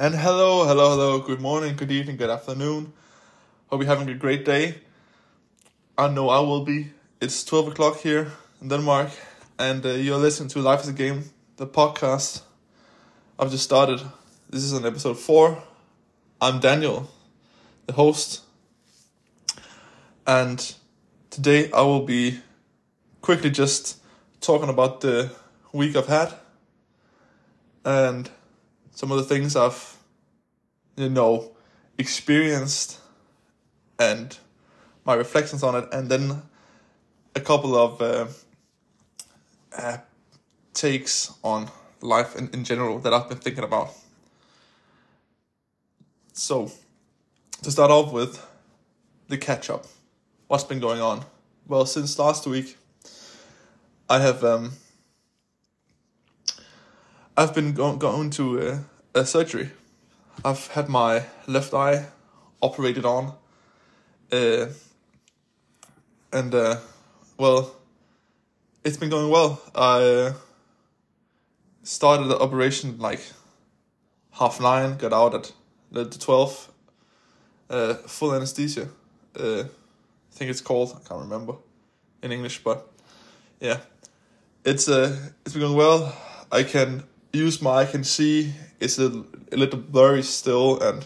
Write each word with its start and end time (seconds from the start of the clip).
And 0.00 0.14
hello, 0.14 0.64
hello, 0.64 0.90
hello, 0.90 1.18
good 1.18 1.40
morning, 1.40 1.74
good 1.74 1.90
evening, 1.90 2.18
good 2.18 2.30
afternoon. 2.30 2.92
Hope 3.66 3.80
you're 3.80 3.88
having 3.88 4.08
a 4.08 4.14
great 4.14 4.44
day. 4.44 4.76
I 5.98 6.06
know 6.06 6.28
I 6.28 6.38
will 6.38 6.64
be. 6.64 6.92
It's 7.20 7.42
12 7.42 7.72
o'clock 7.72 7.96
here 7.96 8.30
in 8.62 8.68
Denmark, 8.68 9.10
and 9.58 9.84
uh, 9.84 9.88
you're 9.88 10.18
listening 10.18 10.50
to 10.50 10.60
Life 10.60 10.82
is 10.82 10.88
a 10.90 10.92
Game, 10.92 11.24
the 11.56 11.66
podcast 11.66 12.42
I've 13.40 13.50
just 13.50 13.64
started. 13.64 14.00
This 14.48 14.62
is 14.62 14.72
on 14.72 14.86
episode 14.86 15.18
4. 15.18 15.60
I'm 16.40 16.60
Daniel, 16.60 17.10
the 17.88 17.94
host, 17.94 18.42
and 20.28 20.76
today 21.28 21.72
I 21.72 21.82
will 21.82 22.06
be 22.06 22.38
quickly 23.20 23.50
just 23.50 23.98
talking 24.40 24.68
about 24.68 25.00
the 25.00 25.32
week 25.72 25.96
I've 25.96 26.06
had 26.06 26.34
and 27.84 28.30
some 28.98 29.12
of 29.12 29.18
the 29.18 29.22
things 29.22 29.54
I've, 29.54 29.96
you 30.96 31.08
know, 31.08 31.52
experienced 31.98 32.98
and 33.96 34.36
my 35.04 35.14
reflections 35.14 35.62
on 35.62 35.76
it, 35.76 35.88
and 35.92 36.08
then 36.08 36.42
a 37.36 37.40
couple 37.40 37.76
of 37.76 38.02
uh, 38.02 38.26
uh, 39.78 39.98
takes 40.74 41.32
on 41.44 41.70
life 42.00 42.34
in, 42.34 42.48
in 42.48 42.64
general 42.64 42.98
that 42.98 43.14
I've 43.14 43.28
been 43.28 43.38
thinking 43.38 43.62
about. 43.62 43.94
So, 46.32 46.72
to 47.62 47.70
start 47.70 47.92
off 47.92 48.12
with, 48.12 48.44
the 49.28 49.38
catch 49.38 49.70
up. 49.70 49.86
What's 50.48 50.64
been 50.64 50.80
going 50.80 51.00
on? 51.00 51.24
Well, 51.68 51.86
since 51.86 52.18
last 52.18 52.48
week, 52.48 52.76
I 54.08 54.18
have 54.18 54.42
um, 54.42 54.72
I've 57.38 57.54
been 57.54 57.72
go- 57.72 57.94
going 57.94 58.30
to 58.30 58.60
uh, 58.60 58.78
a 59.14 59.24
surgery. 59.24 59.70
I've 60.44 60.66
had 60.72 60.88
my 60.88 61.22
left 61.46 61.72
eye 61.72 62.06
operated 62.60 63.04
on, 63.04 63.32
uh, 64.32 64.66
and 66.32 66.52
uh, 66.52 66.78
well, 67.38 67.76
it's 68.82 68.96
been 68.96 69.08
going 69.08 69.30
well. 69.30 69.62
I 69.72 70.32
started 71.84 72.24
the 72.24 72.40
operation 72.40 72.98
like 72.98 73.20
half 74.32 74.60
nine, 74.60 74.96
got 74.96 75.12
out 75.12 75.32
at 75.36 75.52
the 75.92 76.06
twelve. 76.06 76.72
Uh, 77.70 77.94
full 77.94 78.34
anesthesia. 78.34 78.88
Uh, 79.38 79.60
I 79.60 80.32
think 80.32 80.50
it's 80.50 80.60
called. 80.60 80.90
I 80.90 81.08
can't 81.08 81.20
remember 81.20 81.54
in 82.20 82.32
English, 82.32 82.64
but 82.64 82.90
yeah, 83.60 83.76
it's 84.64 84.88
uh, 84.88 85.16
it's 85.44 85.54
been 85.54 85.62
going 85.62 85.76
well. 85.76 86.12
I 86.50 86.64
can 86.64 87.04
use 87.32 87.60
my 87.62 87.82
I 87.82 87.84
can 87.86 88.04
see 88.04 88.52
it's 88.80 88.98
a, 88.98 89.24
a 89.52 89.56
little 89.56 89.78
blurry 89.78 90.22
still 90.22 90.80
and 90.80 91.04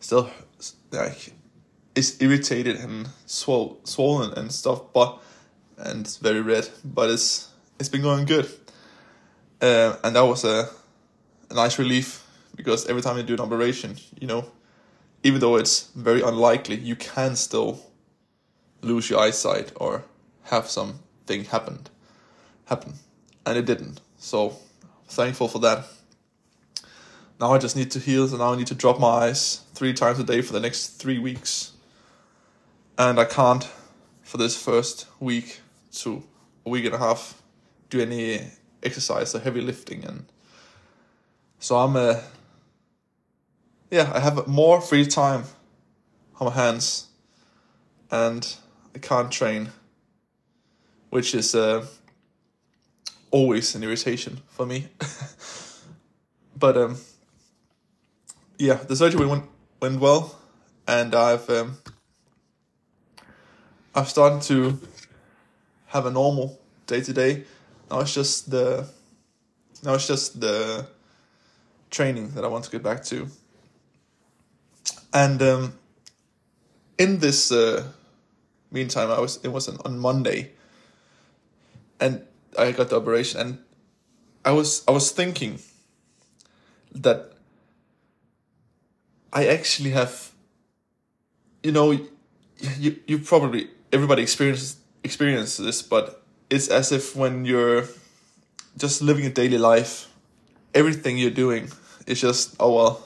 still 0.00 0.30
like 0.90 1.32
it's 1.94 2.20
irritated 2.20 2.76
and 2.76 3.08
swol- 3.26 3.86
swollen 3.86 4.32
and 4.34 4.52
stuff 4.52 4.92
but 4.92 5.20
and 5.78 6.00
it's 6.00 6.16
very 6.16 6.40
red 6.40 6.68
but 6.84 7.10
it's 7.10 7.48
it's 7.78 7.88
been 7.88 8.02
going 8.02 8.26
good. 8.26 8.46
Uh, 9.62 9.96
and 10.04 10.16
that 10.16 10.22
was 10.22 10.44
a, 10.44 10.68
a 11.50 11.54
nice 11.54 11.78
relief 11.78 12.26
because 12.56 12.86
every 12.86 13.02
time 13.02 13.16
you 13.16 13.22
do 13.22 13.34
an 13.34 13.40
operation 13.40 13.96
you 14.18 14.26
know 14.26 14.44
even 15.22 15.40
though 15.40 15.56
it's 15.56 15.90
very 15.94 16.22
unlikely 16.22 16.76
you 16.76 16.96
can 16.96 17.36
still 17.36 17.78
lose 18.82 19.10
your 19.10 19.20
eyesight 19.20 19.72
or 19.76 20.04
have 20.44 20.68
something 20.68 21.44
happen 21.44 21.86
happen 22.66 22.94
and 23.44 23.58
it 23.58 23.66
didn't 23.66 24.00
so 24.20 24.54
thankful 25.08 25.48
for 25.48 25.58
that. 25.60 25.86
Now 27.40 27.54
I 27.54 27.58
just 27.58 27.74
need 27.74 27.90
to 27.92 27.98
heal, 27.98 28.28
so 28.28 28.36
now 28.36 28.52
I 28.52 28.56
need 28.56 28.66
to 28.66 28.74
drop 28.74 29.00
my 29.00 29.08
eyes 29.08 29.62
three 29.74 29.94
times 29.94 30.18
a 30.18 30.24
day 30.24 30.42
for 30.42 30.52
the 30.52 30.60
next 30.60 31.00
three 31.00 31.18
weeks. 31.18 31.72
And 32.98 33.18
I 33.18 33.24
can't, 33.24 33.66
for 34.22 34.36
this 34.36 34.62
first 34.62 35.06
week 35.18 35.60
to 35.92 36.22
a 36.66 36.68
week 36.68 36.84
and 36.84 36.94
a 36.94 36.98
half, 36.98 37.42
do 37.88 38.02
any 38.02 38.42
exercise 38.82 39.34
or 39.34 39.40
heavy 39.40 39.62
lifting. 39.62 40.04
And 40.04 40.26
so 41.58 41.78
I'm, 41.78 41.96
uh, 41.96 42.20
yeah, 43.90 44.12
I 44.14 44.20
have 44.20 44.46
more 44.46 44.82
free 44.82 45.06
time 45.06 45.44
on 46.38 46.48
my 46.48 46.52
hands 46.52 47.06
and 48.10 48.54
I 48.94 48.98
can't 48.98 49.32
train, 49.32 49.70
which 51.08 51.34
is, 51.34 51.54
uh, 51.54 51.86
always 53.30 53.74
an 53.74 53.82
irritation 53.82 54.40
for 54.48 54.66
me. 54.66 54.88
but 56.56 56.76
um, 56.76 56.96
yeah, 58.58 58.74
the 58.74 58.96
surgery 58.96 59.26
went 59.26 59.44
went 59.80 60.00
well, 60.00 60.38
and 60.86 61.14
I've 61.14 61.48
um, 61.50 61.78
I've 63.94 64.08
started 64.08 64.42
to 64.42 64.78
have 65.86 66.06
a 66.06 66.10
normal 66.10 66.60
day 66.86 67.00
to 67.00 67.12
day. 67.12 67.44
Now 67.90 68.00
it's 68.00 68.14
just 68.14 68.50
the 68.50 68.86
now 69.82 69.94
it's 69.94 70.06
just 70.06 70.40
the 70.40 70.86
training 71.90 72.30
that 72.30 72.44
I 72.44 72.48
want 72.48 72.64
to 72.64 72.70
get 72.70 72.82
back 72.82 73.02
to. 73.04 73.28
And 75.12 75.42
um, 75.42 75.72
in 76.98 77.18
this 77.18 77.50
uh, 77.50 77.84
meantime, 78.70 79.10
I 79.10 79.18
was 79.18 79.38
it 79.42 79.48
was 79.48 79.68
on 79.68 79.98
Monday, 79.98 80.52
and 81.98 82.22
I 82.58 82.72
got 82.72 82.90
the 82.90 82.96
operation, 82.96 83.40
and 83.40 83.58
I 84.44 84.52
was 84.52 84.82
I 84.88 84.92
was 84.92 85.10
thinking 85.10 85.60
that 86.94 87.32
I 89.32 89.46
actually 89.46 89.90
have, 89.90 90.32
you 91.62 91.72
know, 91.72 91.92
you 92.78 92.96
you 93.06 93.18
probably 93.18 93.70
everybody 93.92 94.22
experiences 94.22 94.76
experiences 95.04 95.64
this, 95.64 95.82
but 95.82 96.22
it's 96.48 96.68
as 96.68 96.92
if 96.92 97.14
when 97.16 97.44
you're 97.44 97.84
just 98.76 99.02
living 99.02 99.24
a 99.26 99.30
daily 99.30 99.58
life, 99.58 100.08
everything 100.74 101.18
you're 101.18 101.30
doing 101.30 101.68
is 102.06 102.20
just 102.20 102.56
oh 102.58 102.74
well, 102.74 103.02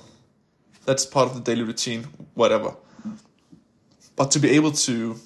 that's 0.87 1.05
part 1.05 1.29
of 1.29 1.35
the 1.35 1.41
daily 1.41 1.63
routine, 1.63 2.07
whatever. 2.35 2.75
But 4.17 4.31
to 4.33 4.39
be 4.39 4.51
able 4.51 4.73
to 4.73 5.17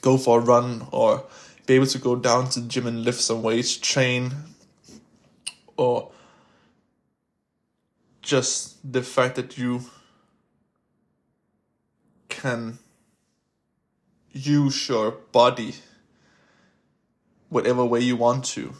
go 0.00 0.18
for 0.18 0.40
a 0.40 0.42
run 0.42 0.86
or 0.90 1.24
be 1.70 1.76
able 1.76 1.86
to 1.86 1.98
go 1.98 2.16
down 2.16 2.48
to 2.48 2.58
the 2.58 2.66
gym 2.66 2.84
and 2.88 3.04
lift 3.04 3.20
some 3.20 3.44
weights, 3.44 3.76
train, 3.76 4.34
or 5.76 6.10
just 8.22 8.92
the 8.92 9.00
fact 9.00 9.36
that 9.36 9.56
you 9.56 9.80
can 12.28 12.80
use 14.32 14.88
your 14.88 15.12
body 15.30 15.76
whatever 17.50 17.84
way 17.84 18.00
you 18.00 18.16
want 18.16 18.44
to. 18.44 18.74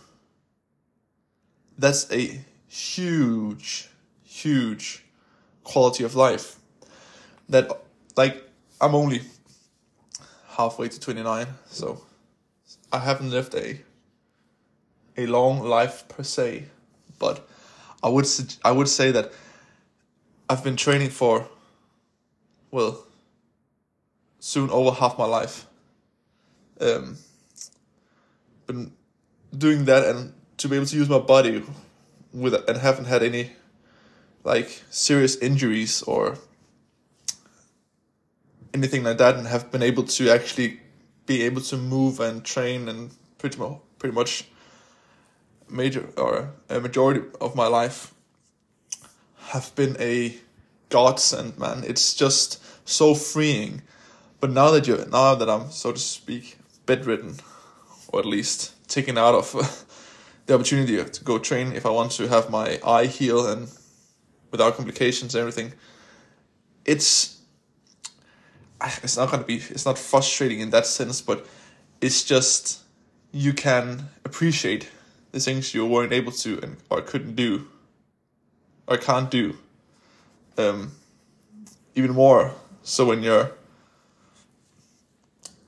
That's 1.79 2.11
a 2.11 2.41
huge, 2.67 3.89
huge 4.25 5.05
quality 5.63 6.03
of 6.03 6.17
life. 6.17 6.59
That, 7.49 7.71
like, 8.17 8.43
I'm 8.81 8.97
only 8.97 9.21
halfway 10.49 10.89
to 10.89 10.99
29, 10.99 11.47
so 11.67 12.03
I 12.93 12.99
haven't 12.99 13.31
lived 13.31 13.55
a 13.55 13.81
a 15.17 15.27
long 15.27 15.61
life 15.61 16.09
per 16.09 16.23
se, 16.23 16.65
but 17.19 17.47
I 18.03 18.09
would 18.09 18.27
I 18.65 18.73
would 18.73 18.89
say 18.89 19.11
that 19.13 19.33
I've 20.49 20.65
been 20.65 20.77
training 20.77 21.11
for 21.11 21.49
well 22.71 23.07
soon 24.39 24.71
over 24.71 24.91
half 24.91 25.19
my 25.19 25.27
life. 25.27 25.67
Um, 26.81 27.19
been 28.67 28.93
doing 29.57 29.85
that 29.85 30.05
and 30.05 30.33
to 30.57 30.69
be 30.69 30.77
able 30.77 30.87
to 30.87 30.97
use 30.97 31.09
my 31.09 31.19
body 31.19 31.63
with 32.33 32.55
and 32.69 32.79
haven't 32.79 33.07
had 33.07 33.23
any 33.23 33.51
like 34.45 34.83
serious 34.91 35.37
injuries 35.37 36.03
or 36.03 36.39
anything 38.73 39.03
like 39.03 39.19
that 39.19 39.37
and 39.37 39.47
have 39.47 39.71
been 39.71 39.83
able 39.83 40.05
to 40.05 40.31
actually 40.31 40.80
be 41.31 41.43
able 41.45 41.61
to 41.61 41.77
move 41.77 42.19
and 42.19 42.45
train 42.45 42.89
and 42.89 43.13
pretty 43.39 43.57
much 43.57 43.79
pretty 44.01 44.15
much 44.15 44.47
major 45.69 46.05
or 46.17 46.51
a 46.69 46.81
majority 46.81 47.21
of 47.41 47.55
my 47.55 47.69
life 47.69 48.13
have 49.53 49.73
been 49.77 49.97
a 50.01 50.35
godsend 50.89 51.57
man. 51.57 51.85
It's 51.87 52.15
just 52.15 52.61
so 52.85 53.15
freeing. 53.15 53.83
But 54.41 54.51
now 54.51 54.73
that 54.73 54.89
you 54.89 54.97
now 55.11 55.37
that 55.37 55.49
i'm 55.49 55.71
so 55.71 55.93
to 55.93 55.99
speak 55.99 56.59
bedridden 56.87 57.37
or 58.09 58.19
at 58.21 58.27
least 58.27 58.75
taken 58.89 59.17
out 59.17 59.35
of 59.35 59.47
the 60.47 60.55
opportunity 60.55 60.97
to 61.05 61.25
go 61.25 61.39
train 61.39 61.73
if 61.73 61.85
i 61.87 61.91
want 61.91 62.11
to 62.13 62.27
have 62.27 62.51
my 62.51 62.81
eye 62.85 63.07
heal 63.07 63.47
and 63.47 63.69
without 64.51 64.77
complications 64.77 65.35
and 65.35 65.41
everything 65.41 65.73
it's 66.85 67.40
it's 69.03 69.17
not 69.17 69.31
going 69.31 69.43
to 69.43 69.47
be 69.47 69.57
it's 69.57 69.87
not 69.87 69.99
frustrating 69.99 70.61
in 70.61 70.71
that 70.71 70.87
sense 70.87 71.21
but 71.21 71.47
it's 72.01 72.25
just 72.25 72.81
you 73.33 73.53
can 73.53 74.09
appreciate 74.25 74.89
the 75.33 75.41
things 75.41 75.75
you 75.75 75.87
weren't 75.87 76.13
able 76.13 76.33
to 76.33 76.61
and 76.63 76.77
or 76.89 77.01
couldn't 77.01 77.37
do 77.37 77.69
or 78.87 78.97
can't 78.97 79.31
do. 79.31 79.57
Um, 80.59 80.93
even 81.95 82.13
more 82.13 82.53
so 82.83 83.07
when 83.07 83.23
you're 83.23 83.53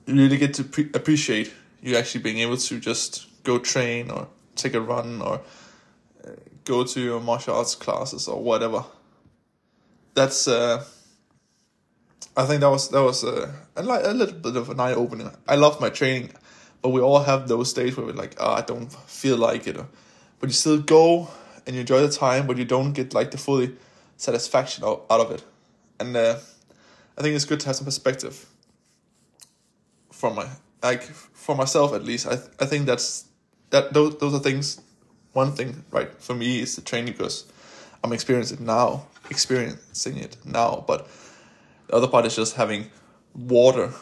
you 0.06 0.14
really 0.14 0.36
get 0.36 0.54
to 0.54 0.64
pre- 0.64 0.90
appreciate 0.92 1.52
you 1.80 1.96
actually 1.96 2.22
being 2.22 2.38
able 2.38 2.56
to 2.56 2.80
just 2.80 3.26
go 3.44 3.58
train 3.58 4.10
or 4.10 4.28
take 4.56 4.74
a 4.74 4.80
run 4.80 5.22
or 5.22 5.40
uh, 6.24 6.30
go 6.64 6.84
to 6.84 7.00
your 7.00 7.20
martial 7.20 7.54
arts 7.54 7.74
classes 7.74 8.28
or 8.28 8.42
whatever. 8.42 8.84
That's 10.14 10.46
uh, 10.48 10.84
I 12.36 12.46
think 12.46 12.60
that 12.60 12.70
was 12.70 12.88
that 12.90 13.02
was 13.02 13.24
uh, 13.24 13.52
a, 13.76 13.82
a 13.82 14.14
little 14.14 14.34
bit 14.34 14.56
of 14.56 14.70
an 14.70 14.80
eye 14.80 14.94
opener. 14.94 15.32
I 15.46 15.56
love 15.56 15.80
my 15.80 15.90
training, 15.90 16.30
but 16.80 16.90
we 16.90 17.00
all 17.00 17.22
have 17.22 17.48
those 17.48 17.72
days 17.72 17.96
where 17.96 18.06
we're 18.06 18.12
like, 18.12 18.34
oh, 18.38 18.52
I 18.52 18.62
don't 18.62 18.92
feel 18.92 19.36
like 19.36 19.66
it, 19.66 19.76
but 20.40 20.48
you 20.48 20.54
still 20.54 20.80
go 20.80 21.28
and 21.66 21.74
you 21.76 21.80
enjoy 21.80 22.00
the 22.00 22.10
time, 22.10 22.46
but 22.46 22.56
you 22.56 22.64
don't 22.64 22.92
get 22.92 23.14
like 23.14 23.30
the 23.30 23.38
fully 23.38 23.76
satisfaction 24.16 24.84
out, 24.84 25.04
out 25.10 25.20
of 25.20 25.30
it, 25.30 25.44
and 26.00 26.16
uh, 26.16 26.38
I 27.18 27.22
think 27.22 27.36
it's 27.36 27.44
good 27.44 27.60
to 27.60 27.66
have 27.66 27.76
some 27.76 27.84
perspective 27.84 28.46
from 30.10 30.36
my 30.36 30.46
like 30.82 31.02
for 31.02 31.54
myself 31.54 31.92
at 31.92 32.04
least. 32.04 32.26
I 32.26 32.38
I 32.60 32.66
think 32.66 32.86
that's 32.86 33.26
that 33.70 33.92
those 33.92 34.18
those 34.18 34.34
are 34.34 34.40
things. 34.40 34.80
One 35.34 35.52
thing, 35.52 35.84
right, 35.90 36.12
for 36.20 36.34
me 36.34 36.60
is 36.60 36.76
the 36.76 36.82
training 36.82 37.12
because 37.14 37.46
I'm 38.04 38.12
experiencing 38.12 38.58
it 38.58 38.64
now, 38.64 39.06
experiencing 39.30 40.18
it 40.18 40.36
now. 40.44 40.84
But 40.86 41.08
the 41.92 41.98
other 41.98 42.08
part 42.08 42.24
is 42.24 42.34
just 42.34 42.56
having 42.56 42.90
water. 43.34 43.92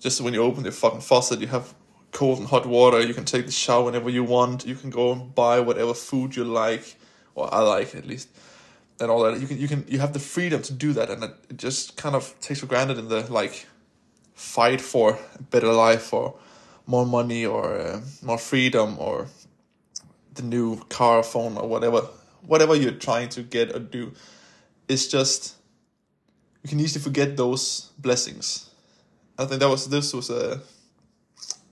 Just 0.00 0.20
when 0.20 0.34
you 0.34 0.42
open 0.42 0.64
the 0.64 0.72
fucking 0.72 1.00
faucet, 1.00 1.40
you 1.40 1.46
have 1.46 1.72
cold 2.10 2.40
and 2.40 2.48
hot 2.48 2.66
water. 2.66 3.00
You 3.00 3.14
can 3.14 3.24
take 3.24 3.46
the 3.46 3.52
shower 3.52 3.84
whenever 3.84 4.10
you 4.10 4.24
want. 4.24 4.66
You 4.66 4.74
can 4.74 4.90
go 4.90 5.12
and 5.12 5.32
buy 5.32 5.60
whatever 5.60 5.94
food 5.94 6.34
you 6.34 6.42
like, 6.42 6.96
or 7.36 7.54
I 7.54 7.60
like 7.60 7.94
at 7.94 8.04
least, 8.04 8.30
and 8.98 9.12
all 9.12 9.22
that. 9.22 9.40
You 9.40 9.46
can 9.46 9.58
you 9.58 9.68
can 9.68 9.84
you 9.86 10.00
have 10.00 10.12
the 10.12 10.18
freedom 10.18 10.60
to 10.62 10.72
do 10.72 10.92
that, 10.94 11.08
and 11.08 11.22
it 11.22 11.56
just 11.56 11.96
kind 11.96 12.16
of 12.16 12.34
takes 12.40 12.58
for 12.58 12.66
granted 12.66 12.98
in 12.98 13.08
the 13.08 13.32
like 13.32 13.68
fight 14.34 14.80
for 14.80 15.16
a 15.38 15.42
better 15.44 15.72
life 15.72 16.12
or 16.12 16.34
more 16.84 17.06
money 17.06 17.46
or 17.46 17.78
uh, 17.78 18.00
more 18.22 18.38
freedom 18.38 18.98
or 18.98 19.28
the 20.34 20.42
new 20.42 20.82
car 20.88 21.22
phone 21.22 21.56
or 21.56 21.68
whatever 21.68 22.00
whatever 22.44 22.74
you're 22.74 22.90
trying 22.90 23.28
to 23.28 23.44
get 23.44 23.72
or 23.72 23.78
do 23.78 24.12
it's 24.88 25.06
just 25.06 25.54
you 26.64 26.70
can 26.70 26.80
easily 26.80 27.02
forget 27.02 27.36
those 27.36 27.90
blessings. 27.98 28.70
I 29.38 29.44
think 29.44 29.60
that 29.60 29.68
was 29.68 29.86
this 29.88 30.12
was 30.14 30.30
a 30.30 30.60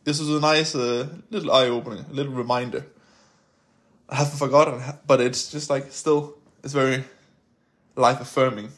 this 0.05 0.21
was 0.21 0.29
a 0.29 0.41
nice 0.41 0.75
uh, 0.75 1.09
little 1.31 1.51
eye-opening 1.51 2.05
a 2.11 2.13
little 2.13 2.33
reminder. 2.33 2.85
I 4.09 4.17
haven't 4.17 4.39
forgotten 4.39 4.83
but 5.07 5.21
it's 5.21 5.51
just 5.51 5.71
like 5.71 5.91
still 5.91 6.37
it's 6.63 6.75
very 6.75 7.05
life 7.97 8.21
affirming 8.21 8.69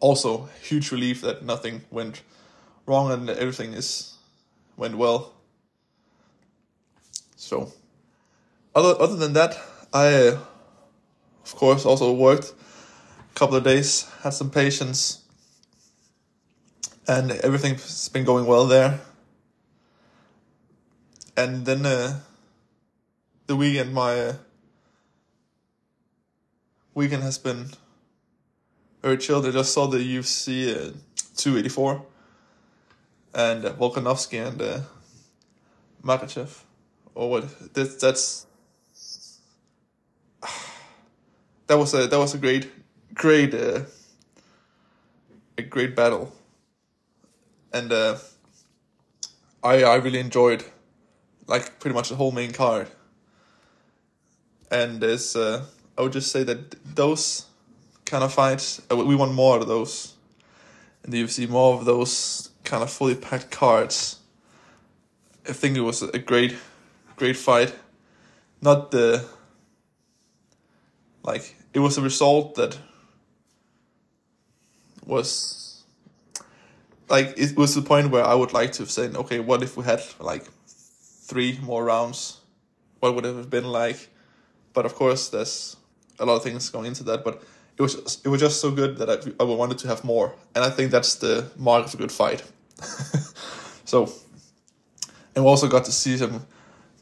also 0.00 0.48
huge 0.62 0.90
relief 0.90 1.20
that 1.20 1.44
nothing 1.44 1.82
went 1.90 2.22
wrong 2.86 3.12
and 3.12 3.30
everything 3.30 3.72
is 3.74 4.16
went 4.76 4.96
well. 4.96 5.32
So, 7.36 7.72
other 8.74 9.00
other 9.00 9.16
than 9.16 9.34
that, 9.34 9.56
I 9.92 10.28
uh, 10.28 10.38
of 11.44 11.54
course 11.54 11.84
also 11.86 12.12
worked 12.12 12.54
couple 13.40 13.56
of 13.56 13.64
days, 13.64 14.06
had 14.22 14.34
some 14.34 14.50
patients, 14.50 15.24
and 17.08 17.32
everything's 17.32 18.06
been 18.10 18.22
going 18.22 18.44
well 18.44 18.66
there. 18.66 19.00
And 21.38 21.64
then 21.64 21.86
uh, 21.86 22.20
the 23.46 23.56
weekend, 23.56 23.94
my 23.94 24.20
uh, 24.20 24.34
weekend 26.92 27.22
has 27.22 27.38
been 27.38 27.70
very 29.00 29.16
chilled. 29.16 29.46
I 29.46 29.52
just 29.52 29.72
saw 29.72 29.86
the 29.86 29.96
UFC 29.96 30.68
uh, 30.72 30.92
284 31.38 32.04
and 33.32 33.64
uh, 33.64 33.72
Volkanovski 33.72 34.46
and 34.46 34.60
uh, 34.60 34.80
Makhachev, 36.04 36.60
or 37.14 37.30
what? 37.30 37.72
That, 37.72 37.98
that's 38.00 38.46
that 41.68 41.78
was 41.78 41.94
a 41.94 42.06
that 42.06 42.18
was 42.18 42.34
a 42.34 42.38
great 42.38 42.70
great 43.14 43.54
uh, 43.54 43.82
a 45.58 45.62
great 45.62 45.94
battle, 45.94 46.32
and 47.72 47.92
uh, 47.92 48.18
I 49.62 49.82
I 49.82 49.96
really 49.96 50.20
enjoyed 50.20 50.64
like 51.46 51.78
pretty 51.80 51.94
much 51.94 52.08
the 52.08 52.16
whole 52.16 52.32
main 52.32 52.52
card, 52.52 52.88
and 54.70 55.00
there's 55.00 55.36
uh, 55.36 55.64
I 55.98 56.02
would 56.02 56.12
just 56.12 56.32
say 56.32 56.44
that 56.44 56.76
those 56.94 57.46
kind 58.04 58.24
of 58.24 58.32
fights 58.32 58.82
uh, 58.90 58.96
we 58.96 59.14
want 59.14 59.32
more 59.32 59.58
of 59.58 59.66
those 59.68 60.14
and 61.02 61.14
you 61.14 61.26
see 61.26 61.46
more 61.46 61.74
of 61.74 61.84
those 61.84 62.50
kind 62.64 62.82
of 62.82 62.90
fully 62.90 63.14
packed 63.14 63.50
cards. 63.50 64.18
I 65.48 65.52
think 65.52 65.76
it 65.76 65.80
was 65.80 66.02
a 66.02 66.18
great, 66.18 66.56
great 67.16 67.36
fight. 67.36 67.74
Not 68.60 68.90
the 68.90 69.24
like 71.22 71.56
it 71.72 71.78
was 71.80 71.98
a 71.98 72.02
result 72.02 72.54
that 72.56 72.78
was 75.10 75.84
like 77.08 77.34
it 77.36 77.56
was 77.56 77.74
the 77.74 77.82
point 77.82 78.10
where 78.10 78.24
I 78.24 78.34
would 78.34 78.52
like 78.52 78.72
to 78.72 78.82
have 78.82 78.90
said, 78.90 79.16
okay, 79.16 79.40
what 79.40 79.62
if 79.62 79.76
we 79.76 79.84
had 79.84 80.02
like 80.20 80.44
three 80.66 81.58
more 81.62 81.84
rounds? 81.84 82.40
What 83.00 83.14
would 83.14 83.26
it 83.26 83.36
have 83.36 83.50
been 83.50 83.64
like? 83.64 84.08
But 84.72 84.86
of 84.86 84.94
course, 84.94 85.28
there's 85.28 85.76
a 86.18 86.24
lot 86.24 86.36
of 86.36 86.42
things 86.42 86.70
going 86.70 86.86
into 86.86 87.02
that. 87.04 87.24
But 87.24 87.42
it 87.76 87.82
was 87.82 88.20
it 88.24 88.28
was 88.28 88.40
just 88.40 88.60
so 88.60 88.70
good 88.70 88.98
that 88.98 89.10
I, 89.10 89.42
I 89.42 89.44
wanted 89.44 89.78
to 89.78 89.88
have 89.88 90.04
more, 90.04 90.34
and 90.54 90.64
I 90.64 90.70
think 90.70 90.90
that's 90.90 91.16
the 91.16 91.50
mark 91.56 91.86
of 91.86 91.94
a 91.94 91.96
good 91.96 92.12
fight. 92.12 92.42
so, 93.84 94.12
and 95.34 95.44
we 95.44 95.50
also 95.50 95.68
got 95.68 95.84
to 95.86 95.92
see 95.92 96.16
some 96.16 96.46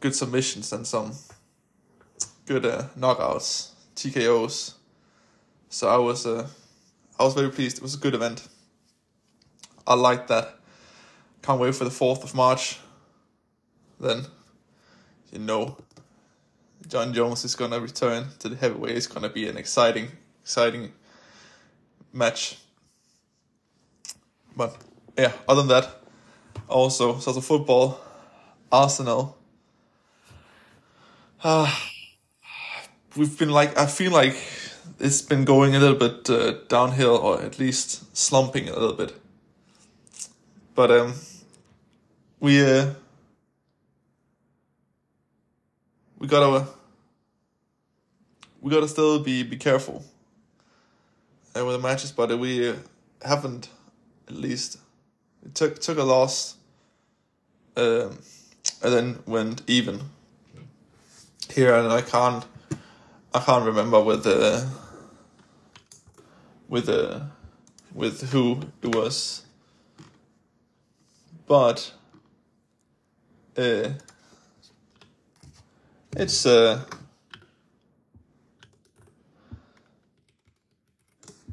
good 0.00 0.14
submissions 0.14 0.72
and 0.72 0.86
some 0.86 1.12
good 2.46 2.64
uh, 2.64 2.84
knockouts, 2.98 3.72
TKOs. 3.96 4.74
So 5.68 5.88
I 5.88 5.98
was 5.98 6.26
uh, 6.26 6.48
I 7.18 7.24
was 7.24 7.34
very 7.34 7.50
pleased. 7.50 7.78
It 7.78 7.82
was 7.82 7.94
a 7.94 7.98
good 7.98 8.14
event. 8.14 8.46
I 9.86 9.94
liked 9.94 10.28
that. 10.28 10.54
Can't 11.42 11.60
wait 11.60 11.74
for 11.74 11.84
the 11.84 11.90
fourth 11.90 12.22
of 12.22 12.34
March. 12.34 12.78
Then, 14.00 14.26
you 15.32 15.40
know, 15.40 15.76
Jon 16.86 17.12
Jones 17.12 17.44
is 17.44 17.54
gonna 17.54 17.80
return 17.80 18.28
to 18.38 18.48
the 18.48 18.56
heavyweight. 18.56 18.96
It's 18.96 19.06
gonna 19.06 19.28
be 19.28 19.48
an 19.48 19.56
exciting 19.56 20.08
exciting 20.42 20.92
match. 22.12 22.58
But 24.56 24.76
yeah, 25.16 25.32
other 25.48 25.62
than 25.62 25.68
that, 25.68 26.02
also 26.68 27.18
so 27.18 27.32
the 27.32 27.42
football, 27.42 28.00
Arsenal. 28.70 29.36
Uh, 31.42 31.72
we've 33.16 33.38
been 33.38 33.50
like 33.50 33.76
I 33.76 33.86
feel 33.86 34.12
like 34.12 34.36
it's 34.98 35.22
been 35.22 35.44
going 35.44 35.74
a 35.74 35.78
little 35.78 35.96
bit 35.96 36.28
uh, 36.30 36.52
downhill 36.68 37.16
or 37.16 37.42
at 37.42 37.58
least 37.58 38.16
slumping 38.16 38.68
a 38.68 38.72
little 38.72 38.94
bit. 38.94 39.14
But 40.74 40.90
um, 40.90 41.14
we 42.40 42.64
uh, 42.64 42.94
we 46.18 46.26
gotta 46.26 46.66
we 48.60 48.70
gotta 48.70 48.88
still 48.88 49.18
be 49.18 49.42
be 49.42 49.56
careful 49.56 50.04
and 51.58 51.66
with 51.66 51.76
the 51.76 51.82
matches, 51.82 52.12
but 52.12 52.36
we 52.38 52.74
haven't 53.24 53.68
at 54.28 54.34
least 54.34 54.78
it 55.44 55.54
took 55.54 55.80
took 55.80 55.98
a 55.98 56.04
loss, 56.04 56.56
um, 57.76 58.18
and 58.82 58.92
then 58.92 59.18
went 59.26 59.62
even. 59.66 60.00
Here 61.50 61.74
and 61.74 61.90
I 61.90 62.02
can't, 62.02 62.44
I 63.34 63.40
can't 63.40 63.64
remember 63.64 64.00
with 64.02 64.24
the, 64.24 64.68
with 66.68 66.86
the, 66.86 67.26
with 67.94 68.30
who 68.30 68.60
it 68.82 68.94
was. 68.94 69.42
But, 71.46 71.92
uh, 73.56 73.90
it's 76.16 76.46
uh 76.46 76.82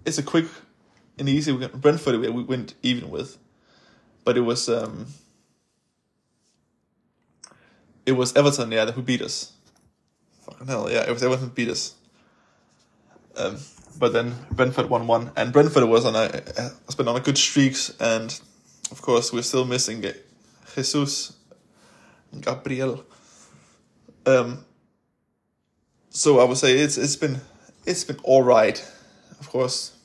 it's 0.05 0.17
a 0.17 0.23
quick 0.23 0.45
and 1.17 1.27
easy. 1.27 1.55
Brentford 1.55 2.19
we 2.19 2.43
went 2.43 2.75
even 2.83 3.09
with, 3.09 3.37
but 4.23 4.37
it 4.37 4.41
was 4.41 4.69
um, 4.69 5.07
it 8.05 8.13
was 8.13 8.35
Everton, 8.35 8.71
yeah, 8.71 8.91
who 8.91 9.01
beat 9.01 9.21
us. 9.21 9.54
Fucking 10.45 10.67
hell, 10.67 10.91
yeah, 10.91 11.01
it 11.07 11.11
was 11.11 11.23
Everton 11.23 11.49
beat 11.49 11.69
us. 11.69 11.95
Um, 13.35 13.57
but 13.97 14.13
then 14.13 14.35
Brentford 14.51 14.89
won 14.89 15.07
one, 15.07 15.31
and 15.35 15.51
Brentford 15.51 15.83
was 15.85 16.05
on 16.05 16.15
a 16.15 16.27
has 16.57 16.95
been 16.95 17.07
on 17.07 17.15
a 17.15 17.19
good 17.19 17.37
streaks, 17.37 17.95
and 17.99 18.39
of 18.91 19.01
course 19.01 19.33
we're 19.33 19.41
still 19.41 19.65
missing 19.65 20.03
Jesus, 20.75 21.35
Gabriel. 22.39 23.03
Um, 24.25 24.65
so 26.09 26.39
I 26.39 26.43
would 26.43 26.57
say 26.57 26.77
it's 26.77 26.97
it's 26.97 27.15
been 27.15 27.41
it's 27.85 28.03
been 28.03 28.19
all 28.23 28.43
right. 28.43 28.79
Of 29.39 29.49
course, 29.49 29.97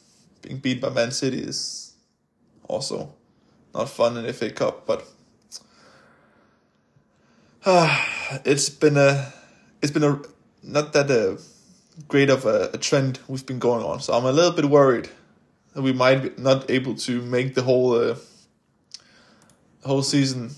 being 0.42 0.58
beat 0.58 0.80
by 0.80 0.88
Man 0.88 1.10
City 1.10 1.38
is 1.38 1.92
also 2.66 3.12
not 3.74 3.88
fun 3.90 4.16
in 4.16 4.24
the 4.24 4.32
FA 4.32 4.50
Cup, 4.50 4.86
but 4.86 5.06
uh, 7.64 8.04
it's 8.44 8.70
been 8.70 8.96
a 8.96 9.32
it's 9.82 9.92
been 9.92 10.04
a 10.04 10.20
not 10.62 10.92
that 10.92 11.10
a 11.10 11.38
great 12.08 12.30
of 12.30 12.44
a, 12.44 12.70
a, 12.74 12.78
trend 12.78 13.18
we've 13.28 13.46
been 13.46 13.58
going 13.58 13.84
on. 13.84 14.00
So 14.00 14.12
I'm 14.12 14.24
a 14.24 14.32
little 14.32 14.52
bit 14.52 14.66
worried 14.66 15.08
that 15.74 15.82
we 15.82 15.92
might 15.92 16.22
be 16.22 16.42
not 16.42 16.70
able 16.70 16.94
to 16.94 17.22
make 17.22 17.54
the 17.54 17.62
whole 17.62 17.94
uh, 17.94 18.16
whole 19.84 20.02
season 20.02 20.50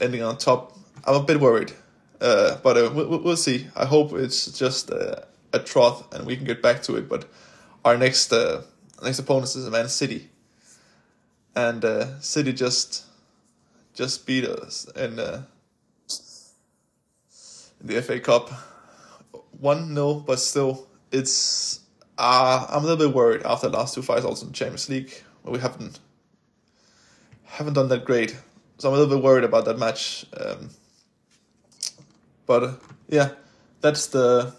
ending 0.00 0.22
on 0.22 0.38
top. 0.38 0.76
I'm 1.04 1.16
a 1.16 1.22
bit 1.22 1.40
worried, 1.40 1.72
uh, 2.20 2.56
but 2.62 2.76
uh, 2.76 2.90
we'll, 2.92 3.18
we'll 3.20 3.36
see. 3.36 3.66
I 3.76 3.84
hope 3.84 4.12
it's 4.12 4.58
just 4.58 4.90
a 4.90 5.26
trough 5.64 6.12
and 6.12 6.26
we 6.26 6.36
can 6.36 6.44
get 6.44 6.60
back 6.62 6.82
to 6.82 6.96
it. 6.96 7.08
But 7.08 7.26
our 7.84 7.96
next 7.96 8.32
uh, 8.32 8.62
next 9.02 9.18
opponent 9.18 9.54
is 9.54 9.68
Man 9.70 9.88
City, 9.88 10.30
and 11.54 11.84
uh, 11.84 12.20
City 12.20 12.52
just 12.52 13.04
just 13.94 14.26
beat 14.26 14.44
us 14.44 14.88
and. 14.96 15.20
uh, 15.20 15.38
the 17.84 18.00
FA 18.02 18.18
Cup. 18.18 18.50
One 19.60 19.94
0 19.94 20.24
but 20.26 20.40
still, 20.40 20.88
it's 21.12 21.80
uh, 22.18 22.66
I'm 22.68 22.82
a 22.82 22.86
little 22.86 23.08
bit 23.08 23.14
worried 23.14 23.42
after 23.44 23.68
the 23.68 23.76
last 23.76 23.94
two 23.94 24.02
fights, 24.02 24.24
also 24.24 24.46
in 24.46 24.52
the 24.52 24.56
Champions 24.56 24.88
League, 24.88 25.12
where 25.42 25.52
we 25.52 25.60
haven't 25.60 26.00
haven't 27.44 27.74
done 27.74 27.88
that 27.88 28.04
great. 28.04 28.36
So 28.78 28.88
I'm 28.88 28.94
a 28.94 28.98
little 28.98 29.16
bit 29.16 29.24
worried 29.24 29.44
about 29.44 29.64
that 29.66 29.78
match. 29.78 30.26
Um, 30.36 30.70
but 32.46 32.62
uh, 32.64 32.72
yeah, 33.08 33.30
that's 33.80 34.08
the 34.08 34.54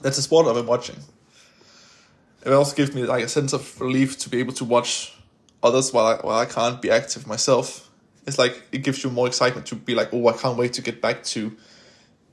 that's 0.00 0.16
the 0.16 0.22
sport 0.22 0.46
I've 0.46 0.54
been 0.54 0.66
watching. 0.66 0.96
It 2.44 2.52
also 2.52 2.76
gives 2.76 2.94
me 2.94 3.04
like 3.04 3.24
a 3.24 3.28
sense 3.28 3.52
of 3.52 3.80
relief 3.80 4.18
to 4.20 4.28
be 4.28 4.38
able 4.38 4.52
to 4.54 4.64
watch 4.64 5.16
others 5.62 5.92
while 5.92 6.06
I, 6.06 6.16
while 6.16 6.38
I 6.38 6.46
can't 6.46 6.80
be 6.80 6.90
active 6.90 7.26
myself. 7.26 7.90
It's 8.26 8.38
like 8.38 8.62
it 8.72 8.78
gives 8.78 9.02
you 9.02 9.10
more 9.10 9.26
excitement 9.26 9.66
to 9.68 9.74
be 9.74 9.94
like, 9.94 10.10
oh, 10.12 10.28
I 10.28 10.34
can't 10.34 10.56
wait 10.56 10.74
to 10.74 10.82
get 10.82 11.00
back 11.00 11.24
to 11.24 11.56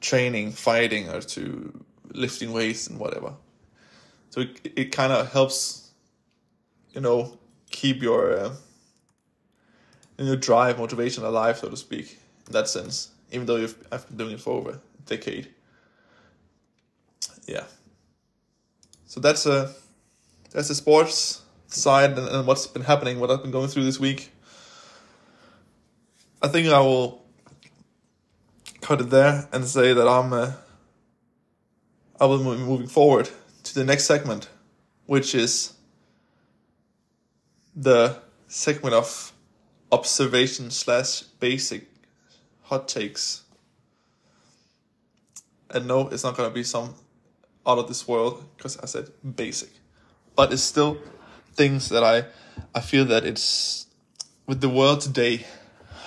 training, 0.06 0.52
fighting, 0.52 1.10
or 1.10 1.22
to 1.22 1.84
lifting 2.14 2.54
weights 2.54 2.88
and 2.88 3.00
whatever. 3.00 3.34
So 4.30 4.42
it, 4.42 4.72
it 4.76 4.92
kind 4.92 5.12
of 5.12 5.32
helps, 5.32 5.92
you 6.94 7.02
know, 7.02 7.38
keep 7.72 8.02
your 8.02 8.38
uh, 8.38 8.56
your 10.18 10.36
drive, 10.36 10.78
motivation 10.78 11.24
alive, 11.24 11.58
so 11.58 11.70
to 11.70 11.78
speak, 11.78 12.20
in 12.48 12.54
that 12.54 12.68
sense. 12.68 13.10
Even 13.32 13.48
though 13.48 13.58
you've 13.58 13.76
I've 13.92 14.08
been 14.08 14.18
doing 14.18 14.34
it 14.34 14.42
for 14.42 14.54
over 14.54 14.72
a 14.72 14.80
decade. 15.06 15.50
Yeah. 17.48 17.64
So 19.08 19.20
that's 19.20 19.46
a 19.46 19.52
uh, 19.52 19.72
that's 20.52 20.68
the 20.68 20.76
sports 20.76 21.42
side 21.68 22.18
and, 22.18 22.28
and 22.30 22.48
what's 22.48 22.68
been 22.68 22.84
happening, 22.84 23.20
what 23.20 23.32
I've 23.32 23.42
been 23.42 23.52
going 23.52 23.68
through 23.68 23.86
this 23.86 24.00
week. 24.00 24.32
I 26.42 26.48
think 26.48 26.68
I 26.68 26.80
will 26.80 27.25
cut 28.86 29.02
it 29.02 29.10
there 29.10 29.48
and 29.52 29.66
say 29.66 29.94
that 29.94 30.08
I'm 30.08 30.32
uh, 30.32 30.52
I 32.20 32.26
will 32.26 32.38
be 32.38 32.62
moving 32.62 32.86
forward 32.88 33.28
to 33.64 33.74
the 33.74 33.84
next 33.84 34.06
segment, 34.06 34.48
which 35.08 35.34
is 35.34 35.74
the 37.76 38.20
segment 38.48 38.94
of 38.94 39.34
observation 39.92 40.70
slash 40.70 41.24
basic 41.40 41.88
hot 42.62 42.88
takes. 42.88 43.42
And 45.72 45.88
no, 45.88 46.08
it's 46.10 46.24
not 46.24 46.38
gonna 46.38 46.52
be 46.52 46.64
some 46.64 46.94
out 47.66 47.80
of 47.80 47.88
this 47.88 48.08
world 48.08 48.46
because 48.56 48.78
I 48.78 48.86
said 48.86 49.10
basic, 49.36 49.72
but 50.36 50.54
it's 50.54 50.62
still 50.62 51.00
things 51.56 51.90
that 51.90 52.04
I 52.04 52.26
I 52.76 52.82
feel 52.82 53.06
that 53.06 53.26
it's 53.26 53.88
with 54.46 54.62
the 54.62 54.70
world 54.70 55.02
today, 55.02 55.44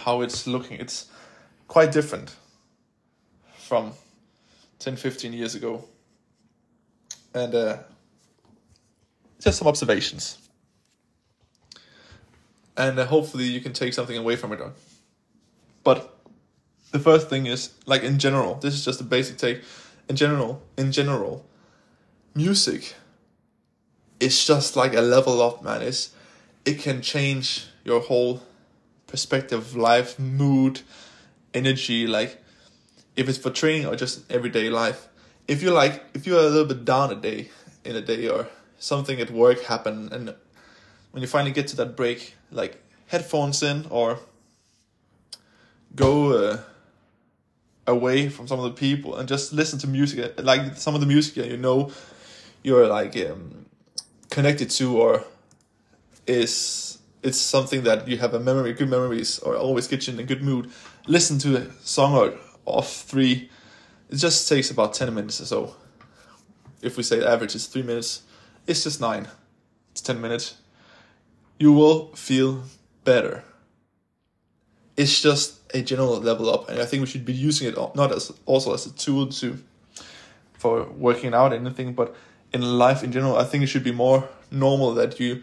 how 0.04 0.20
it's 0.20 0.47
looking, 0.47 0.78
it's 0.78 1.11
quite 1.66 1.90
different 1.90 2.37
from 3.68 3.92
10, 4.78 4.96
15 4.96 5.34
years 5.34 5.54
ago 5.54 5.84
and 7.34 7.54
uh, 7.54 7.76
just 9.40 9.58
some 9.58 9.68
observations. 9.68 10.38
And 12.76 12.98
uh, 12.98 13.04
hopefully 13.04 13.44
you 13.44 13.60
can 13.60 13.75
take 13.75 13.92
something 13.92 14.16
away 14.16 14.37
from 14.37 14.52
it. 14.52 14.60
But 15.84 16.16
the 16.92 16.98
first 16.98 17.28
thing 17.28 17.46
is 17.46 17.75
like 17.84 18.02
in 18.02 18.18
general, 18.18 18.54
this 18.54 18.72
is 18.72 18.84
just 18.84 19.00
a 19.02 19.04
basic 19.04 19.37
take. 19.37 19.62
In 20.08 20.16
general, 20.16 20.62
in 20.78 20.90
general, 20.90 21.44
music 22.34 22.94
is 24.18 24.46
just 24.46 24.76
like 24.76 24.94
a 24.94 25.02
level 25.02 25.42
up, 25.42 25.62
man. 25.62 25.82
It's 25.82 26.14
it 26.64 26.78
can 26.78 27.02
change 27.02 27.66
your 27.84 28.00
whole 28.00 28.42
perspective 29.06 29.76
life, 29.76 30.18
mood, 30.18 30.80
energy, 31.52 32.06
like 32.06 32.42
if 33.18 33.28
it's 33.28 33.37
for 33.37 33.50
training 33.50 33.84
or 33.84 33.96
just 33.96 34.30
everyday 34.30 34.70
life 34.70 35.08
if 35.48 35.60
you're 35.60 35.75
like 35.75 36.04
if 36.14 36.25
you're 36.26 36.38
a 36.38 36.48
little 36.48 36.64
bit 36.72 36.84
down 36.84 37.10
a 37.10 37.16
day 37.16 37.48
in 37.84 37.96
a 37.96 38.00
day 38.00 38.28
or 38.28 38.46
something 38.78 39.20
at 39.20 39.28
work 39.30 39.60
happened 39.64 40.12
and 40.12 40.34
when 41.10 41.20
you 41.20 41.26
finally 41.26 41.50
get 41.50 41.66
to 41.66 41.76
that 41.76 41.96
break 41.96 42.34
like 42.52 42.80
headphones 43.08 43.60
in 43.60 43.84
or 43.90 44.20
go 45.96 46.32
uh, 46.32 46.58
away 47.88 48.28
from 48.28 48.46
some 48.46 48.60
of 48.60 48.64
the 48.66 48.70
people 48.70 49.16
and 49.16 49.28
just 49.28 49.52
listen 49.52 49.80
to 49.80 49.88
music 49.88 50.34
like 50.40 50.76
some 50.76 50.94
of 50.94 51.00
the 51.00 51.06
music 51.06 51.34
that 51.34 51.48
you 51.50 51.56
know 51.56 51.90
you're 52.62 52.87
like 52.87 53.16
um, 53.16 53.66
connected 54.30 54.70
to 54.70 54.96
or 54.96 55.25
is 56.26 56.98
it's 57.25 57.40
something 57.40 57.82
that 57.82 58.06
you 58.06 58.16
have 58.18 58.32
a 58.32 58.38
memory 58.38 58.75
good 58.75 58.88
memories 58.88 59.40
or 59.40 59.56
always 59.56 59.88
get 59.88 60.06
you 60.06 60.12
in 60.12 60.20
a 60.20 60.22
good 60.22 60.42
mood 60.42 60.70
listen 61.08 61.37
to 61.38 61.56
a 61.56 61.72
song 61.82 62.14
or 62.14 62.38
of 62.76 62.88
three 62.88 63.50
it 64.10 64.16
just 64.16 64.48
takes 64.48 64.70
about 64.70 64.94
10 64.94 65.14
minutes 65.14 65.40
or 65.40 65.44
so. 65.44 65.75
If 66.80 66.96
we 66.96 67.02
say 67.02 67.18
the 67.18 67.28
average 67.28 67.54
is 67.54 67.66
3 67.66 67.82
minutes, 67.82 68.22
it's 68.66 68.84
just 68.84 69.00
9. 69.00 69.28
It's 69.92 70.00
10 70.00 70.20
minutes. 70.20 70.56
You 71.58 71.72
will 71.72 72.14
feel 72.14 72.62
better. 73.04 73.44
It's 74.96 75.20
just 75.20 75.60
a 75.75 75.82
general 75.82 76.18
level 76.20 76.48
up, 76.50 76.68
and 76.68 76.80
I 76.80 76.87
think 76.87 77.00
we 77.02 77.06
should 77.06 77.25
be 77.25 77.32
using 77.32 77.68
it 77.68 77.76
not 77.94 78.10
as 78.10 78.32
also 78.46 78.75
as 78.75 78.87
a 78.87 78.92
tool 78.92 79.26
to 79.26 79.58
for 80.54 80.84
working 80.84 81.34
out 81.34 81.52
anything, 81.52 81.92
but 81.92 82.16
in 82.52 82.62
life 82.62 83.04
in 83.04 83.12
general. 83.12 83.37
I 83.37 83.44
think 83.44 83.62
it 83.62 83.68
should 83.68 83.84
be 83.84 83.92
more 83.92 84.28
normal 84.50 84.94
that 84.94 85.20
you, 85.20 85.42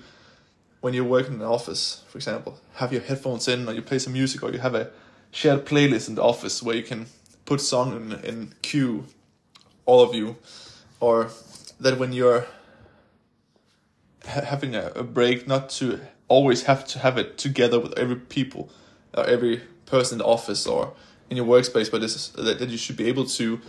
when 0.82 0.94
you're 0.94 1.06
working 1.06 1.36
in 1.36 1.42
an 1.42 1.48
office, 1.48 2.04
for 2.10 2.18
example, 2.18 2.60
have 2.76 2.92
your 2.92 3.02
headphones 3.02 3.48
in, 3.48 3.70
or 3.70 3.74
you 3.74 3.82
play 3.82 4.00
some 4.00 4.12
music, 4.12 4.44
or 4.44 4.52
you 4.52 4.60
have 4.60 4.76
a 4.76 4.92
shared 5.36 5.66
playlist 5.66 6.08
in 6.08 6.16
the 6.16 6.24
office 6.24 6.64
where 6.64 6.78
you 6.78 6.82
can 6.82 7.08
put 7.44 7.60
song 7.60 7.94
in, 7.94 8.14
in 8.24 8.54
queue, 8.62 9.04
all 9.86 10.02
of 10.02 10.16
you, 10.16 10.38
or 11.02 11.30
that 11.78 12.00
when 12.00 12.14
you're 12.14 12.48
ha- 14.26 14.46
having 14.46 14.74
a, 14.76 14.94
a 14.96 15.04
break, 15.04 15.46
not 15.46 15.70
to 15.70 16.00
always 16.30 16.64
have 16.64 16.88
to 16.88 17.00
have 17.00 17.18
it 17.18 17.38
together 17.38 17.78
with 17.82 17.94
every 18.00 18.16
people, 18.16 18.70
or 19.14 19.26
every 19.26 19.62
person 19.86 20.16
in 20.16 20.20
the 20.20 20.26
office 20.26 20.66
or 20.66 20.94
in 21.30 21.36
your 21.36 21.46
workspace, 21.46 21.92
but 21.92 22.00
this 22.00 22.16
is, 22.16 22.30
that, 22.30 22.58
that 22.60 22.70
you 22.70 22.78
should 22.78 22.96
be 22.96 23.10
able 23.10 23.26
to 23.26 23.60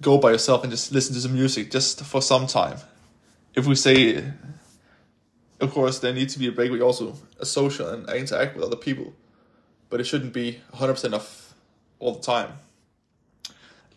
go 0.00 0.16
by 0.16 0.30
yourself 0.30 0.62
and 0.62 0.70
just 0.70 0.92
listen 0.92 1.14
to 1.14 1.20
some 1.20 1.34
music 1.34 1.70
just 1.70 2.02
for 2.04 2.22
some 2.22 2.46
time. 2.46 2.78
If 3.54 3.66
we 3.66 3.74
say, 3.74 4.24
of 5.60 5.72
course, 5.72 5.98
there 5.98 6.14
needs 6.14 6.32
to 6.32 6.38
be 6.38 6.46
a 6.46 6.52
break 6.52 6.72
you 6.72 6.80
also 6.80 7.16
social 7.42 7.86
and 7.90 8.08
interact 8.08 8.56
with 8.56 8.64
other 8.64 8.76
people, 8.76 9.12
but 9.90 10.00
it 10.00 10.04
shouldn't 10.04 10.32
be 10.32 10.60
100% 10.74 11.12
of 11.12 11.54
all 11.98 12.14
the 12.14 12.20
time. 12.20 12.52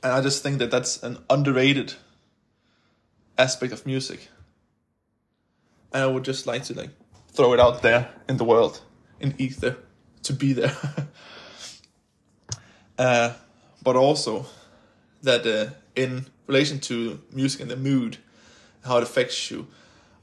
And 0.03 0.11
I 0.11 0.21
just 0.21 0.41
think 0.41 0.59
that 0.59 0.71
that's 0.71 1.01
an 1.03 1.19
underrated 1.29 1.93
aspect 3.37 3.73
of 3.73 3.85
music. 3.85 4.29
And 5.93 6.03
I 6.03 6.07
would 6.07 6.23
just 6.23 6.47
like 6.47 6.63
to 6.65 6.73
like 6.73 6.89
throw 7.29 7.53
it 7.53 7.59
out 7.59 7.81
there 7.81 8.09
in 8.27 8.37
the 8.37 8.43
world, 8.43 8.81
in 9.19 9.35
ether, 9.37 9.77
to 10.23 10.33
be 10.33 10.53
there. 10.53 10.75
uh, 12.97 13.33
but 13.83 13.95
also 13.95 14.45
that 15.21 15.45
uh, 15.45 15.73
in 15.95 16.27
relation 16.47 16.79
to 16.79 17.21
music 17.31 17.61
and 17.61 17.69
the 17.69 17.77
mood, 17.77 18.17
how 18.85 18.97
it 18.97 19.03
affects 19.03 19.51
you, 19.51 19.67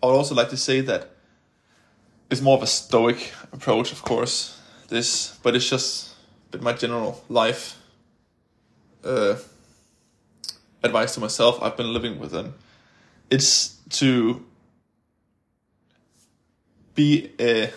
I 0.03 0.07
would 0.07 0.15
also 0.15 0.35
like 0.35 0.51
to 0.51 0.57
say 0.57 0.81
that 0.83 1.11
it's 2.31 2.41
more 2.41 2.57
of 2.57 2.63
a 2.63 2.67
stoic 2.67 3.33
approach, 3.53 3.93
of 3.93 4.03
course. 4.03 4.58
This, 4.89 5.39
but 5.43 5.55
it's 5.55 5.69
just 5.69 6.15
but 6.51 6.63
my 6.63 6.73
general 6.73 7.23
life 7.29 7.77
uh, 9.05 9.37
advice 10.83 11.15
to 11.15 11.21
myself. 11.21 11.63
I've 11.63 11.77
been 11.77 11.93
living 11.93 12.19
with 12.19 12.35
and 12.35 12.55
it's 13.31 13.77
to 13.91 14.45
be 16.95 17.33
a 17.39 17.71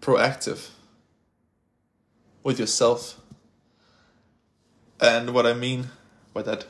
proactive 0.00 0.70
with 2.42 2.58
yourself. 2.58 3.20
And 5.00 5.34
what 5.34 5.46
I 5.46 5.52
mean 5.52 5.88
by 6.32 6.42
that 6.42 6.66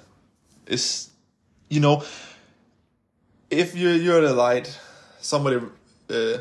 is 0.67 1.11
you 1.69 1.81
know, 1.81 2.05
if 3.51 3.75
you're 3.77 3.95
you're 3.95 4.19
at 4.19 4.25
a 4.25 4.33
light, 4.33 4.79
somebody 5.21 5.57
uh, 6.11 6.39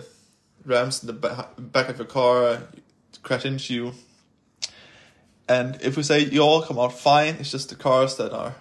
rams 0.66 1.04
in 1.04 1.08
the 1.08 1.14
ba- 1.14 1.50
back 1.58 1.90
of 1.90 1.98
your 1.98 2.08
car, 2.08 2.64
crash 3.22 3.46
into 3.46 3.74
you, 3.74 3.94
and 5.48 5.80
if 5.82 5.98
we 5.98 6.04
say 6.04 6.20
you 6.20 6.42
all 6.42 6.62
come 6.62 6.80
out 6.80 6.98
fine, 6.98 7.36
it's 7.36 7.52
just 7.52 7.70
the 7.70 7.76
cars 7.76 8.16
that 8.18 8.32
are 8.32 8.56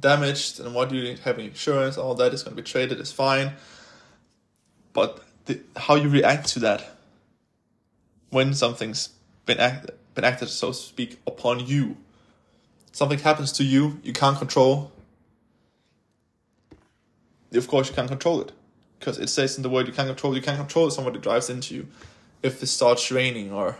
damaged, 0.00 0.60
and 0.60 0.74
what 0.74 0.88
do 0.88 0.96
you 0.96 1.16
have 1.18 1.38
insurance, 1.38 1.96
all 1.96 2.14
that 2.16 2.34
is 2.34 2.42
going 2.42 2.56
to 2.56 2.62
be 2.62 2.68
traded 2.68 3.00
is 3.00 3.12
fine. 3.12 3.52
But 4.92 5.22
the, 5.46 5.60
how 5.76 5.94
you 5.94 6.08
react 6.08 6.48
to 6.50 6.58
that 6.60 6.96
when 8.30 8.52
something's 8.54 9.10
been 9.46 9.58
acted, 9.58 9.92
been 10.14 10.24
acted, 10.24 10.48
so 10.48 10.68
to 10.68 10.74
speak, 10.74 11.20
upon 11.26 11.66
you. 11.66 11.96
Something 12.92 13.18
happens 13.18 13.52
to 13.52 13.64
you, 13.64 14.00
you 14.02 14.12
can't 14.12 14.38
control. 14.38 14.90
Of 17.52 17.68
course, 17.68 17.88
you 17.88 17.94
can't 17.94 18.08
control 18.08 18.40
it 18.40 18.52
because 19.06 19.20
it 19.20 19.28
says 19.28 19.56
in 19.56 19.62
the 19.62 19.70
word 19.70 19.86
you 19.86 19.92
can't 19.92 20.08
control. 20.08 20.34
You 20.34 20.42
can't 20.42 20.58
control 20.58 20.90
somebody 20.90 21.20
drives 21.20 21.48
into 21.48 21.76
you, 21.76 21.86
if 22.42 22.60
it 22.60 22.66
starts 22.66 23.08
raining, 23.12 23.52
or 23.52 23.76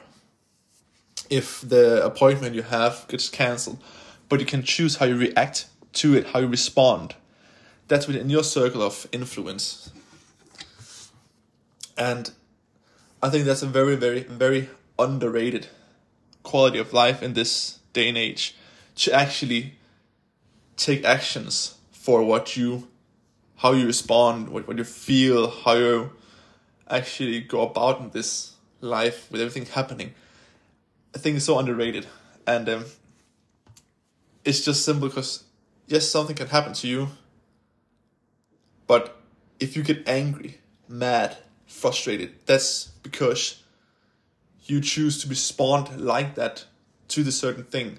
if 1.29 1.63
the 1.63 2.05
appointment 2.05 2.55
you 2.55 2.63
have 2.63 3.05
gets 3.09 3.29
cancelled. 3.29 3.83
But 4.29 4.39
you 4.39 4.47
can 4.47 4.63
choose 4.63 4.97
how 4.97 5.07
you 5.07 5.17
react 5.17 5.67
to 5.95 6.15
it, 6.15 6.29
how 6.29 6.39
you 6.39 6.47
respond. 6.47 7.17
That's 7.89 8.07
within 8.07 8.31
your 8.31 8.45
circle 8.45 8.83
of 8.83 9.09
influence. 9.11 9.91
And 11.99 12.31
I 13.21 13.29
think 13.29 13.47
that's 13.47 13.63
a 13.63 13.67
very, 13.67 13.97
very, 13.97 14.21
very 14.23 14.71
underrated 14.97 15.67
quality 16.45 16.79
of 16.79 16.93
life 16.93 17.21
in 17.21 17.33
this 17.33 17.81
day 17.93 18.09
and 18.09 18.17
age 18.17 18.55
to 18.95 19.13
actually 19.13 19.75
take 20.77 21.05
actions 21.05 21.79
for 21.91 22.23
what 22.23 22.57
you 22.57 22.87
how 23.57 23.73
you 23.73 23.87
respond 23.87 24.49
what, 24.49 24.67
what 24.67 24.77
you 24.79 24.85
feel 24.85 25.51
how 25.51 25.75
you 25.75 26.11
actually 26.89 27.41
go 27.41 27.63
about 27.63 28.01
in 28.01 28.11
this 28.11 28.55
life 28.81 29.31
with 29.31 29.41
everything 29.41 29.67
happening 29.67 30.15
i 31.15 31.19
think 31.19 31.37
it's 31.37 31.45
so 31.45 31.59
underrated 31.59 32.07
and 32.47 32.69
um, 32.69 32.85
it's 34.45 34.65
just 34.65 34.85
simple 34.85 35.09
because 35.09 35.45
yes 35.87 36.09
something 36.09 36.37
can 36.37 36.47
happen 36.49 36.73
to 36.73 36.87
you 36.87 37.09
but 38.87 39.21
if 39.59 39.77
you 39.77 39.83
get 39.83 40.07
angry 40.09 40.59
mad 40.89 41.37
frustrated 41.67 42.33
that's 42.47 42.87
because 43.03 43.63
you 44.67 44.81
choose 44.81 45.23
to 45.23 45.29
respond 45.29 46.01
like 46.01 46.35
that 46.35 46.65
to 47.09 47.23
the 47.23 47.33
certain 47.33 47.65
thing. 47.65 47.99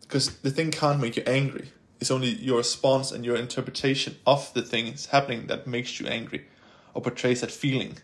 Because 0.00 0.36
the 0.38 0.50
thing 0.50 0.70
can't 0.70 1.00
make 1.00 1.16
you 1.16 1.22
angry. 1.26 1.70
It's 2.00 2.10
only 2.10 2.28
your 2.28 2.58
response 2.58 3.10
and 3.10 3.24
your 3.24 3.36
interpretation 3.36 4.16
of 4.26 4.52
the 4.54 4.62
things 4.62 5.06
happening 5.06 5.46
that 5.48 5.66
makes 5.66 5.98
you 5.98 6.06
angry 6.06 6.46
or 6.94 7.02
portrays 7.02 7.40
that 7.40 7.50
feeling. 7.50 7.98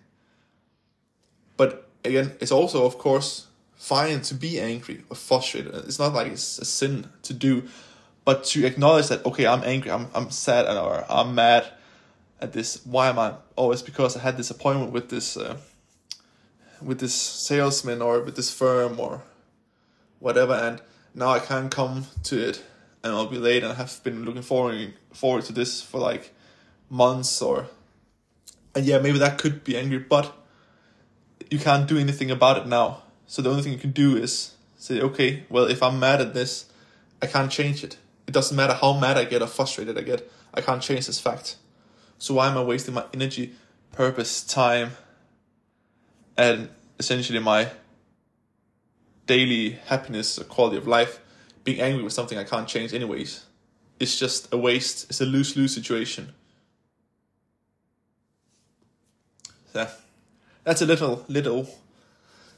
But 1.56 1.88
again, 2.04 2.32
it's 2.40 2.50
also, 2.50 2.84
of 2.84 2.98
course, 2.98 3.46
fine 3.76 4.22
to 4.22 4.34
be 4.34 4.58
angry 4.60 5.04
or 5.10 5.16
frustrated. 5.16 5.74
It's 5.74 5.98
not 5.98 6.12
like 6.12 6.32
it's 6.32 6.58
a 6.58 6.64
sin 6.64 7.08
to 7.22 7.32
do, 7.32 7.64
but 8.24 8.44
to 8.44 8.66
acknowledge 8.66 9.08
that, 9.08 9.24
okay, 9.24 9.46
I'm 9.46 9.62
angry, 9.62 9.90
I'm, 9.90 10.08
I'm 10.14 10.30
sad, 10.30 10.66
or 10.76 11.04
I'm 11.08 11.34
mad 11.34 11.66
at 12.40 12.52
this. 12.52 12.84
Why 12.84 13.08
am 13.08 13.18
I? 13.18 13.34
Oh, 13.56 13.70
it's 13.70 13.82
because 13.82 14.16
I 14.16 14.20
had 14.20 14.36
this 14.36 14.50
appointment 14.50 14.92
with 14.92 15.10
this. 15.10 15.36
Uh, 15.36 15.58
with 16.84 17.00
this 17.00 17.14
salesman 17.14 18.02
or 18.02 18.20
with 18.20 18.36
this 18.36 18.52
firm 18.52 19.00
or 19.00 19.22
whatever 20.18 20.52
and 20.52 20.80
now 21.14 21.30
I 21.30 21.38
can't 21.38 21.70
come 21.70 22.06
to 22.24 22.48
it 22.48 22.62
and 23.04 23.12
I'll 23.12 23.26
be 23.26 23.36
late 23.36 23.62
and 23.62 23.70
I 23.70 23.76
have 23.76 24.02
been 24.02 24.24
looking 24.24 24.42
forward 24.42 24.94
forward 25.12 25.44
to 25.44 25.52
this 25.52 25.82
for 25.82 26.00
like 26.00 26.34
months 26.88 27.42
or 27.42 27.68
and 28.74 28.86
yeah 28.86 28.98
maybe 28.98 29.18
that 29.18 29.38
could 29.38 29.62
be 29.62 29.76
angry 29.76 29.98
but 29.98 30.34
you 31.50 31.58
can't 31.58 31.86
do 31.86 31.98
anything 31.98 32.30
about 32.30 32.56
it 32.56 32.66
now. 32.66 33.02
So 33.26 33.42
the 33.42 33.50
only 33.50 33.62
thing 33.62 33.72
you 33.72 33.78
can 33.78 33.92
do 33.92 34.16
is 34.16 34.54
say 34.76 35.00
okay 35.00 35.44
well 35.50 35.66
if 35.66 35.82
I'm 35.82 36.00
mad 36.00 36.22
at 36.22 36.32
this 36.32 36.64
I 37.20 37.26
can't 37.26 37.52
change 37.52 37.84
it. 37.84 37.98
It 38.26 38.32
doesn't 38.32 38.56
matter 38.56 38.72
how 38.72 38.94
mad 38.98 39.18
I 39.18 39.24
get 39.24 39.42
or 39.42 39.46
frustrated 39.46 39.98
I 39.98 40.00
get 40.00 40.28
I 40.54 40.62
can't 40.62 40.82
change 40.82 41.06
this 41.06 41.20
fact. 41.20 41.56
So 42.18 42.34
why 42.34 42.48
am 42.48 42.56
I 42.56 42.62
wasting 42.62 42.94
my 42.94 43.04
energy 43.12 43.52
purpose 43.92 44.42
time 44.42 44.92
and 46.38 46.70
essentially 46.98 47.38
my 47.38 47.68
daily 49.26 49.72
happiness 49.88 50.38
or 50.38 50.44
quality 50.44 50.78
of 50.78 50.86
life 50.86 51.20
being 51.64 51.80
angry 51.80 52.02
with 52.02 52.12
something 52.12 52.38
I 52.38 52.44
can't 52.44 52.68
change 52.68 52.92
anyways. 52.92 53.44
It's 53.98 54.18
just 54.18 54.52
a 54.52 54.56
waste. 54.56 55.08
It's 55.08 55.20
a 55.20 55.26
lose 55.26 55.56
lose 55.56 55.74
situation. 55.74 56.32
So 59.72 59.88
that's 60.62 60.82
a 60.82 60.86
little 60.86 61.24
little 61.28 61.68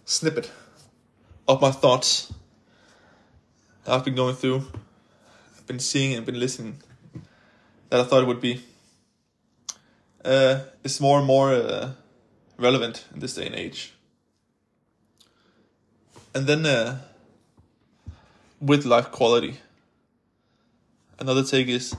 snippet 0.04 0.50
of 1.48 1.60
my 1.60 1.70
thoughts 1.70 2.32
I've 3.86 4.04
been 4.04 4.16
going 4.16 4.34
through. 4.34 4.64
I've 5.56 5.66
been 5.66 5.78
seeing 5.78 6.14
and 6.14 6.26
been 6.26 6.40
listening 6.40 6.82
that 7.90 8.00
I 8.00 8.04
thought 8.04 8.22
it 8.22 8.26
would 8.26 8.40
be. 8.40 8.64
Uh, 10.24 10.60
it's 10.82 11.00
more 11.00 11.18
and 11.18 11.26
more 11.26 11.52
uh, 11.52 11.92
relevant 12.58 13.04
in 13.14 13.20
this 13.20 13.34
day 13.34 13.46
and 13.46 13.54
age. 13.54 13.94
And 16.34 16.46
then 16.46 16.66
uh, 16.66 16.98
with 18.60 18.84
life 18.84 19.10
quality, 19.10 19.58
another 21.18 21.44
take 21.44 21.68
is, 21.68 21.94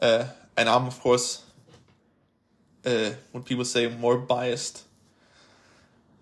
uh, 0.00 0.24
and 0.56 0.68
I'm 0.68 0.86
of 0.86 1.00
course, 1.00 1.44
uh, 2.84 3.10
when 3.32 3.42
people 3.44 3.64
say 3.64 3.88
more 3.88 4.18
biased, 4.18 4.84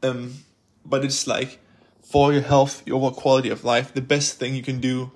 um, 0.03 0.35
but 0.85 1.05
it's 1.05 1.27
like 1.27 1.59
for 2.03 2.33
your 2.33 2.43
health, 2.43 2.83
your 2.87 3.11
quality 3.13 3.51
of 3.51 3.65
life, 3.65 3.95
the 3.95 4.03
best 4.03 4.39
thing 4.39 4.55
you 4.55 4.63
can 4.63 4.81
do 4.81 5.11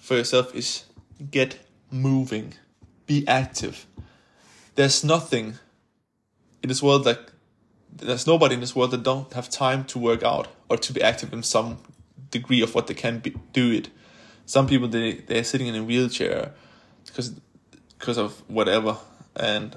for 0.00 0.14
yourself 0.16 0.54
is 0.54 0.84
get 1.30 1.58
moving, 1.90 2.54
be 3.06 3.26
active. 3.26 3.86
There's 4.74 5.02
nothing 5.02 5.54
in 6.62 6.68
this 6.68 6.82
world 6.82 7.06
like 7.06 7.32
there's 7.92 8.26
nobody 8.26 8.54
in 8.54 8.60
this 8.60 8.76
world 8.76 8.90
that 8.90 9.02
don't 9.02 9.32
have 9.32 9.48
time 9.48 9.84
to 9.84 9.98
work 9.98 10.22
out 10.22 10.48
or 10.68 10.76
to 10.76 10.92
be 10.92 11.02
active 11.02 11.32
in 11.32 11.42
some 11.42 11.78
degree 12.30 12.62
of 12.62 12.74
what 12.74 12.86
they 12.86 12.94
can 12.94 13.18
be, 13.18 13.34
do 13.52 13.72
it. 13.72 13.88
Some 14.44 14.66
people 14.66 14.88
they 14.88 15.14
they're 15.14 15.44
sitting 15.44 15.66
in 15.66 15.74
a 15.74 15.82
wheelchair 15.82 16.52
because 17.06 17.34
because 17.98 18.18
of 18.18 18.42
whatever, 18.48 18.96
and 19.34 19.76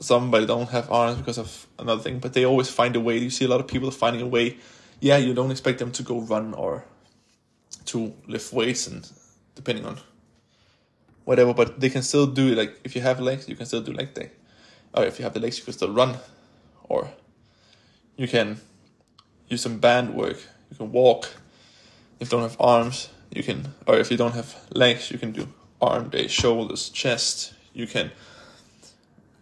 somebody 0.00 0.46
don't 0.46 0.68
have 0.70 0.90
arms 0.90 1.18
because 1.18 1.38
of 1.38 1.66
another 1.78 2.02
thing. 2.02 2.18
But 2.18 2.32
they 2.34 2.44
always 2.44 2.68
find 2.68 2.94
a 2.96 3.00
way. 3.00 3.18
You 3.18 3.30
see 3.30 3.44
a 3.44 3.48
lot 3.48 3.60
of 3.60 3.66
people 3.66 3.90
finding 3.90 4.22
a 4.22 4.26
way. 4.26 4.58
Yeah, 5.00 5.16
you 5.16 5.34
don't 5.34 5.50
expect 5.50 5.78
them 5.78 5.92
to 5.92 6.02
go 6.02 6.20
run 6.20 6.54
or 6.54 6.84
to 7.86 8.14
lift 8.26 8.52
weights 8.52 8.86
and 8.86 9.10
depending 9.54 9.84
on 9.84 9.98
whatever, 11.24 11.52
but 11.52 11.80
they 11.80 11.90
can 11.90 12.02
still 12.02 12.26
do 12.26 12.52
it. 12.52 12.58
Like 12.58 12.80
if 12.84 12.94
you 12.94 13.02
have 13.02 13.20
legs, 13.20 13.48
you 13.48 13.56
can 13.56 13.66
still 13.66 13.82
do 13.82 13.92
leg 13.92 14.14
day 14.14 14.30
or 14.94 15.04
if 15.04 15.18
you 15.18 15.24
have 15.24 15.34
the 15.34 15.40
legs, 15.40 15.58
you 15.58 15.64
can 15.64 15.72
still 15.72 15.92
run, 15.92 16.16
or 16.84 17.10
you 18.16 18.28
can 18.28 18.60
use 19.48 19.62
some 19.62 19.78
band 19.78 20.14
work. 20.14 20.38
You 20.70 20.76
can 20.76 20.92
walk. 20.92 21.28
If 22.20 22.32
you 22.32 22.38
don't 22.38 22.48
have 22.48 22.56
arms, 22.60 23.10
you 23.30 23.42
can, 23.42 23.74
or 23.86 23.96
if 23.96 24.10
you 24.10 24.16
don't 24.16 24.34
have 24.34 24.54
legs, 24.72 25.10
you 25.10 25.18
can 25.18 25.32
do 25.32 25.48
arm 25.80 26.08
day, 26.08 26.28
shoulders, 26.28 26.88
chest. 26.88 27.54
You 27.72 27.86
can 27.86 28.10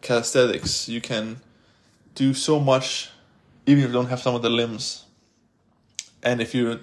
calisthenics. 0.01 0.89
You 0.89 1.01
can 1.01 1.41
do 2.15 2.35
so 2.35 2.61
much, 2.61 3.11
even 3.67 3.85
if 3.85 3.89
you 3.89 3.95
don't 3.95 4.09
have 4.09 4.21
some 4.21 4.35
of 4.35 4.43
the 4.43 4.51
limbs. 4.51 5.05
And 6.23 6.41
if 6.41 6.55
you 6.55 6.81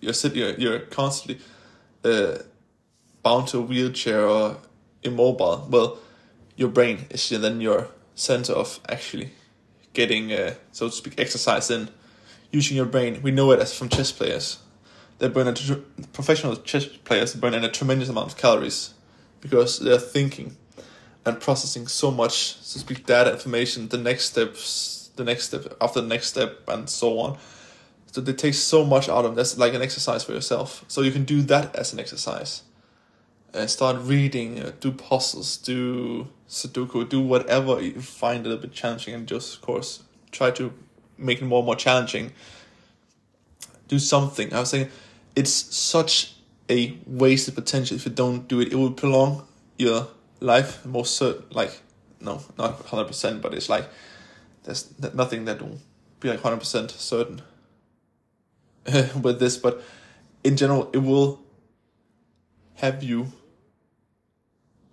you're 0.00 0.14
sitting, 0.14 0.38
you're, 0.38 0.54
you're 0.54 0.78
constantly 0.80 1.44
uh, 2.04 2.38
bound 3.22 3.48
to 3.48 3.58
a 3.58 3.60
wheelchair 3.60 4.26
or 4.26 4.56
immobile. 5.02 5.66
Well, 5.70 5.98
your 6.56 6.68
brain 6.68 7.06
is 7.10 7.28
then 7.28 7.60
your 7.60 7.88
center 8.14 8.52
of 8.52 8.80
actually 8.88 9.32
getting, 9.92 10.32
uh, 10.32 10.54
so 10.72 10.88
to 10.88 10.94
speak, 10.94 11.18
exercise 11.18 11.70
in, 11.70 11.88
using 12.50 12.76
your 12.76 12.86
brain. 12.86 13.20
We 13.22 13.30
know 13.30 13.50
it 13.52 13.60
as 13.60 13.76
from 13.76 13.88
chess 13.88 14.12
players. 14.12 14.58
They 15.20 15.28
burn 15.28 15.46
a 15.48 15.52
tr- 15.52 15.74
professional 16.12 16.56
chess 16.56 16.86
players 16.86 17.34
burn 17.34 17.54
in 17.54 17.62
a 17.62 17.70
tremendous 17.70 18.08
amount 18.08 18.32
of 18.32 18.36
calories 18.36 18.94
because 19.40 19.78
they're 19.78 19.98
thinking 19.98 20.56
and 21.24 21.38
processing 21.38 21.86
so 21.86 22.10
much, 22.10 22.56
so 22.56 22.80
speak, 22.80 23.06
data 23.06 23.30
information, 23.30 23.88
the 23.88 23.98
next 23.98 24.24
steps, 24.24 25.10
the 25.16 25.24
next 25.24 25.44
step 25.44 25.76
after 25.80 26.00
the 26.00 26.06
next 26.06 26.28
step, 26.28 26.60
and 26.68 26.88
so 26.88 27.18
on. 27.18 27.38
So 28.12 28.20
they 28.20 28.32
take 28.32 28.54
so 28.54 28.84
much 28.84 29.08
out 29.08 29.18
of 29.18 29.24
them. 29.24 29.34
That's 29.34 29.56
like 29.56 29.74
an 29.74 29.82
exercise 29.82 30.24
for 30.24 30.32
yourself. 30.32 30.84
So 30.88 31.02
you 31.02 31.12
can 31.12 31.24
do 31.24 31.42
that 31.42 31.76
as 31.76 31.92
an 31.92 32.00
exercise 32.00 32.62
and 33.52 33.68
start 33.68 33.96
reading, 34.00 34.60
uh, 34.60 34.72
do 34.80 34.92
puzzles, 34.92 35.56
do 35.58 36.28
Sudoku, 36.48 37.08
do 37.08 37.20
whatever 37.20 37.80
you 37.80 38.00
find 38.00 38.46
a 38.46 38.48
little 38.48 38.62
bit 38.62 38.72
challenging, 38.72 39.14
and 39.14 39.26
just 39.26 39.56
of 39.56 39.60
course 39.60 40.02
try 40.30 40.50
to 40.52 40.72
make 41.18 41.42
it 41.42 41.44
more 41.44 41.58
and 41.58 41.66
more 41.66 41.76
challenging. 41.76 42.32
Do 43.88 43.98
something. 43.98 44.52
I 44.54 44.60
was 44.60 44.70
saying, 44.70 44.88
it's 45.36 45.52
such 45.52 46.34
a 46.68 46.98
wasted 47.06 47.54
potential 47.54 47.96
if 47.96 48.04
you 48.04 48.12
don't 48.12 48.48
do 48.48 48.60
it. 48.60 48.72
It 48.72 48.76
will 48.76 48.92
prolong 48.92 49.46
your 49.78 50.08
life 50.40 50.84
most. 50.84 51.22
Like 51.50 51.80
no, 52.20 52.42
not 52.58 52.86
hundred 52.86 53.06
percent, 53.06 53.42
but 53.42 53.54
it's 53.54 53.68
like 53.68 53.88
there's 54.64 54.92
nothing 55.14 55.44
that 55.46 55.60
will 55.60 55.78
be 56.20 56.28
like 56.28 56.40
hundred 56.40 56.58
percent 56.58 56.90
certain 56.90 57.42
with 59.20 59.40
this. 59.40 59.56
But 59.56 59.82
in 60.44 60.56
general, 60.56 60.90
it 60.92 60.98
will 60.98 61.40
have 62.76 63.02
you 63.02 63.32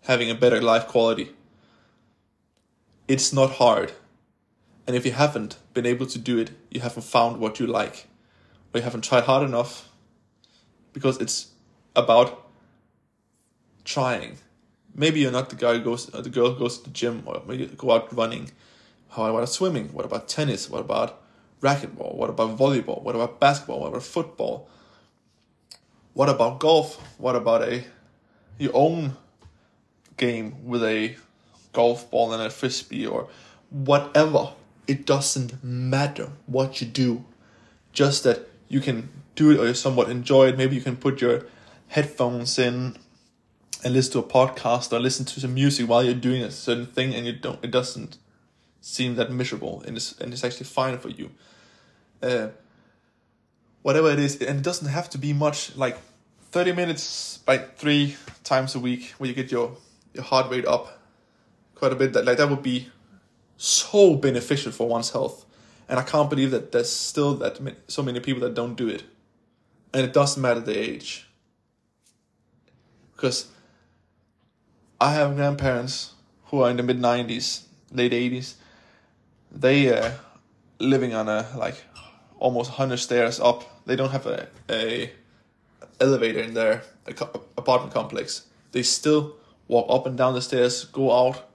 having 0.03 0.29
a 0.29 0.35
better 0.35 0.61
life 0.61 0.87
quality. 0.87 1.31
It's 3.07 3.31
not 3.31 3.51
hard. 3.51 3.93
And 4.85 4.95
if 4.95 5.05
you 5.05 5.11
haven't 5.11 5.57
been 5.73 5.85
able 5.85 6.05
to 6.07 6.17
do 6.17 6.37
it, 6.37 6.51
you 6.71 6.79
haven't 6.79 7.03
found 7.03 7.39
what 7.39 7.59
you 7.59 7.67
like, 7.67 8.07
or 8.73 8.79
you 8.79 8.83
haven't 8.83 9.03
tried 9.03 9.25
hard 9.25 9.43
enough, 9.47 9.86
because 10.93 11.19
it's 11.19 11.47
about 11.95 12.47
trying. 13.83 14.37
Maybe 14.95 15.19
you're 15.19 15.31
not 15.31 15.49
the 15.49 15.55
guy 15.55 15.73
who 15.73 15.83
goes, 15.83 16.13
uh, 16.13 16.21
the 16.21 16.29
girl 16.29 16.53
who 16.53 16.59
goes 16.59 16.79
to 16.79 16.85
the 16.85 16.89
gym, 16.89 17.23
or 17.25 17.41
maybe 17.47 17.67
go 17.67 17.91
out 17.91 18.15
running. 18.15 18.51
How 19.09 19.25
about 19.25 19.49
swimming? 19.49 19.89
What 19.93 20.05
about 20.05 20.27
tennis? 20.27 20.69
What 20.69 20.81
about 20.81 21.21
racquetball? 21.61 22.15
What 22.15 22.29
about 22.29 22.57
volleyball? 22.57 23.01
What 23.01 23.15
about 23.15 23.39
basketball? 23.39 23.79
What 23.79 23.89
about 23.89 24.03
football? 24.03 24.69
What 26.13 26.29
about 26.29 26.59
golf? 26.59 26.95
What 27.17 27.35
about 27.35 27.61
a 27.63 27.83
your 28.57 28.71
own 28.73 29.15
game 30.17 30.65
with 30.65 30.83
a 30.83 31.15
golf 31.73 32.09
ball 32.09 32.33
and 32.33 32.41
a 32.41 32.49
frisbee 32.49 33.05
or 33.05 33.29
whatever? 33.69 34.53
It 34.87 35.05
doesn't 35.05 35.63
matter 35.63 36.31
what 36.45 36.81
you 36.81 36.87
do, 36.87 37.25
just 37.91 38.23
that 38.23 38.49
you 38.67 38.81
can 38.81 39.09
do 39.35 39.51
it 39.51 39.59
or 39.59 39.67
you 39.67 39.73
somewhat 39.73 40.09
enjoy 40.09 40.47
it. 40.47 40.57
Maybe 40.57 40.75
you 40.75 40.81
can 40.81 40.97
put 40.97 41.21
your 41.21 41.45
headphones 41.87 42.59
in 42.59 42.97
and 43.83 43.93
listen 43.93 44.13
to 44.13 44.19
a 44.19 44.23
podcast 44.23 44.91
or 44.91 44.99
listen 44.99 45.25
to 45.25 45.39
some 45.39 45.53
music 45.53 45.87
while 45.87 46.03
you're 46.03 46.13
doing 46.13 46.43
a 46.43 46.51
certain 46.51 46.85
thing 46.85 47.13
and 47.13 47.25
you 47.25 47.33
don't 47.33 47.63
it 47.63 47.71
doesn't 47.71 48.17
seem 48.81 49.15
that 49.15 49.31
miserable 49.31 49.83
and 49.85 49.95
it's 49.95 50.17
and 50.19 50.33
it's 50.33 50.43
actually 50.43 50.65
fine 50.65 50.97
for 50.97 51.09
you. 51.09 51.31
Uh, 52.21 52.47
whatever 53.83 54.11
it 54.11 54.19
is, 54.19 54.41
and 54.41 54.59
it 54.59 54.63
doesn't 54.63 54.89
have 54.89 55.09
to 55.09 55.17
be 55.17 55.31
much 55.33 55.75
like 55.75 55.97
30 56.51 56.73
minutes 56.73 57.39
like 57.47 57.77
three 57.77 58.15
times 58.43 58.75
a 58.75 58.79
week 58.79 59.13
where 59.17 59.29
you 59.29 59.35
get 59.35 59.51
your 59.51 59.77
your 60.13 60.23
heart 60.23 60.49
rate 60.49 60.65
up 60.65 60.99
quite 61.75 61.93
a 61.93 61.95
bit 61.95 62.13
that 62.13 62.25
like 62.25 62.37
that 62.37 62.49
would 62.49 62.63
be 62.63 62.89
so 63.57 64.15
beneficial 64.15 64.71
for 64.71 64.87
one's 64.87 65.11
health 65.11 65.45
and 65.89 65.99
i 65.99 66.03
can't 66.03 66.29
believe 66.29 66.51
that 66.51 66.71
there's 66.71 66.91
still 66.91 67.33
that 67.35 67.59
so 67.87 68.03
many 68.03 68.19
people 68.19 68.41
that 68.41 68.53
don't 68.53 68.75
do 68.75 68.87
it. 68.87 69.03
And 69.93 70.05
it 70.05 70.13
doesn't 70.13 70.41
matter 70.41 70.59
the 70.59 70.77
age. 70.77 71.27
Because 73.15 73.47
i 74.99 75.13
have 75.13 75.35
grandparents 75.35 76.13
who 76.45 76.61
are 76.61 76.69
in 76.69 76.77
the 76.77 76.83
mid 76.83 76.99
90s 76.99 77.63
late 77.91 78.11
80s 78.11 78.55
they 79.51 79.89
are 79.89 80.19
living 80.79 81.13
on 81.13 81.27
a 81.29 81.47
like 81.55 81.75
almost 82.39 82.69
100 82.71 82.97
stairs 82.97 83.39
up. 83.39 83.85
They 83.85 83.95
don't 83.95 84.11
have 84.11 84.25
a, 84.25 84.47
a 84.69 85.11
elevator 85.99 86.39
in 86.39 86.53
their 86.53 86.83
apartment 87.57 87.93
complex. 87.93 88.45
They 88.71 88.83
still 88.83 89.35
walk 89.67 89.87
up 89.89 90.05
and 90.05 90.17
down 90.17 90.33
the 90.33 90.41
stairs, 90.41 90.85
go 90.85 91.11
out, 91.11 91.49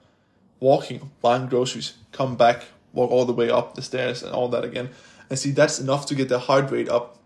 walking, 0.61 1.11
buying 1.21 1.47
groceries, 1.47 1.95
come 2.11 2.37
back, 2.37 2.65
walk 2.93 3.11
all 3.11 3.25
the 3.25 3.33
way 3.33 3.51
up 3.51 3.75
the 3.75 3.83
stairs 3.83 4.23
and 4.23 4.33
all 4.33 4.49
that 4.49 4.65
again. 4.65 4.91
And 5.31 5.39
see, 5.39 5.51
that's 5.51 5.79
enough 5.79 6.07
to 6.07 6.15
get 6.15 6.29
their 6.29 6.39
heart 6.39 6.71
rate 6.71 6.89
up. 6.89 7.19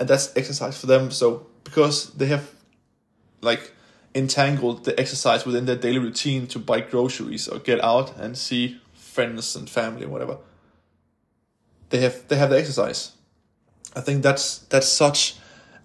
And 0.00 0.08
that's 0.08 0.36
exercise 0.36 0.78
for 0.78 0.86
them. 0.86 1.10
So, 1.10 1.46
because 1.64 2.12
they 2.14 2.26
have 2.26 2.54
like 3.40 3.72
entangled 4.14 4.84
the 4.84 4.98
exercise 4.98 5.44
within 5.44 5.66
their 5.66 5.76
daily 5.76 5.98
routine 5.98 6.46
to 6.48 6.58
buy 6.58 6.80
groceries 6.80 7.46
or 7.48 7.58
get 7.58 7.82
out 7.82 8.16
and 8.16 8.36
see 8.36 8.80
friends 8.94 9.54
and 9.54 9.68
family 9.68 10.06
whatever, 10.06 10.38
they 11.90 12.00
have 12.00 12.26
they 12.28 12.36
have 12.36 12.50
the 12.50 12.58
exercise. 12.58 13.12
I 13.94 14.00
think 14.00 14.22
that's 14.22 14.58
that's 14.58 14.88
such 14.88 15.36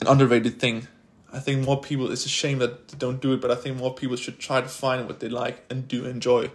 an 0.01 0.07
underrated 0.07 0.59
thing. 0.59 0.87
I 1.31 1.39
think 1.39 1.65
more 1.65 1.81
people, 1.81 2.11
it's 2.11 2.25
a 2.25 2.29
shame 2.29 2.59
that 2.59 2.89
they 2.89 2.97
don't 2.97 3.19
do 3.19 3.33
it, 3.33 3.41
but 3.41 3.49
I 3.49 3.55
think 3.55 3.77
more 3.77 3.93
people 3.93 4.15
should 4.17 4.37
try 4.37 4.61
to 4.61 4.67
find 4.67 5.07
what 5.07 5.19
they 5.19 5.29
like 5.29 5.63
and 5.67 5.87
do 5.87 6.05
enjoy 6.05 6.51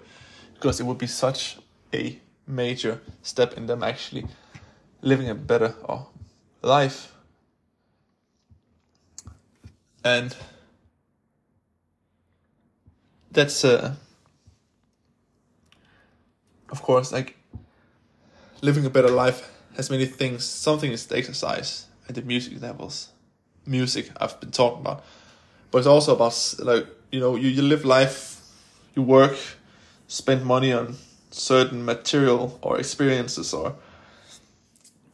because 0.54 0.78
it 0.78 0.84
would 0.84 0.98
be 0.98 1.08
such 1.08 1.58
a 1.92 2.20
major 2.48 3.00
step 3.22 3.54
in 3.54 3.66
them 3.66 3.82
actually 3.82 4.26
living 5.02 5.28
a 5.28 5.34
better 5.34 5.74
uh, 5.88 6.02
life. 6.62 7.14
And 10.04 10.34
that's, 13.30 13.64
uh, 13.64 13.94
of 16.70 16.82
course, 16.82 17.12
like 17.12 17.36
living 18.62 18.84
a 18.84 18.90
better 18.90 19.10
life 19.10 19.50
has 19.76 19.90
many 19.90 20.06
things. 20.06 20.44
Something 20.44 20.92
is 20.92 21.06
the 21.06 21.16
exercise 21.16 21.86
and 22.06 22.16
the 22.16 22.22
music 22.22 22.60
levels 22.60 23.10
music 23.66 24.10
I've 24.18 24.40
been 24.40 24.50
talking 24.50 24.80
about, 24.80 25.04
but 25.70 25.78
it's 25.78 25.86
also 25.86 26.14
about 26.16 26.54
like 26.60 26.86
you 27.12 27.20
know 27.20 27.36
you, 27.36 27.48
you 27.48 27.62
live 27.62 27.84
life, 27.84 28.40
you 28.96 29.02
work, 29.02 29.36
spend 30.08 30.44
money 30.44 30.72
on 30.72 30.96
certain 31.38 31.84
material 31.84 32.58
or 32.62 32.78
experiences 32.78 33.54
or 33.54 33.76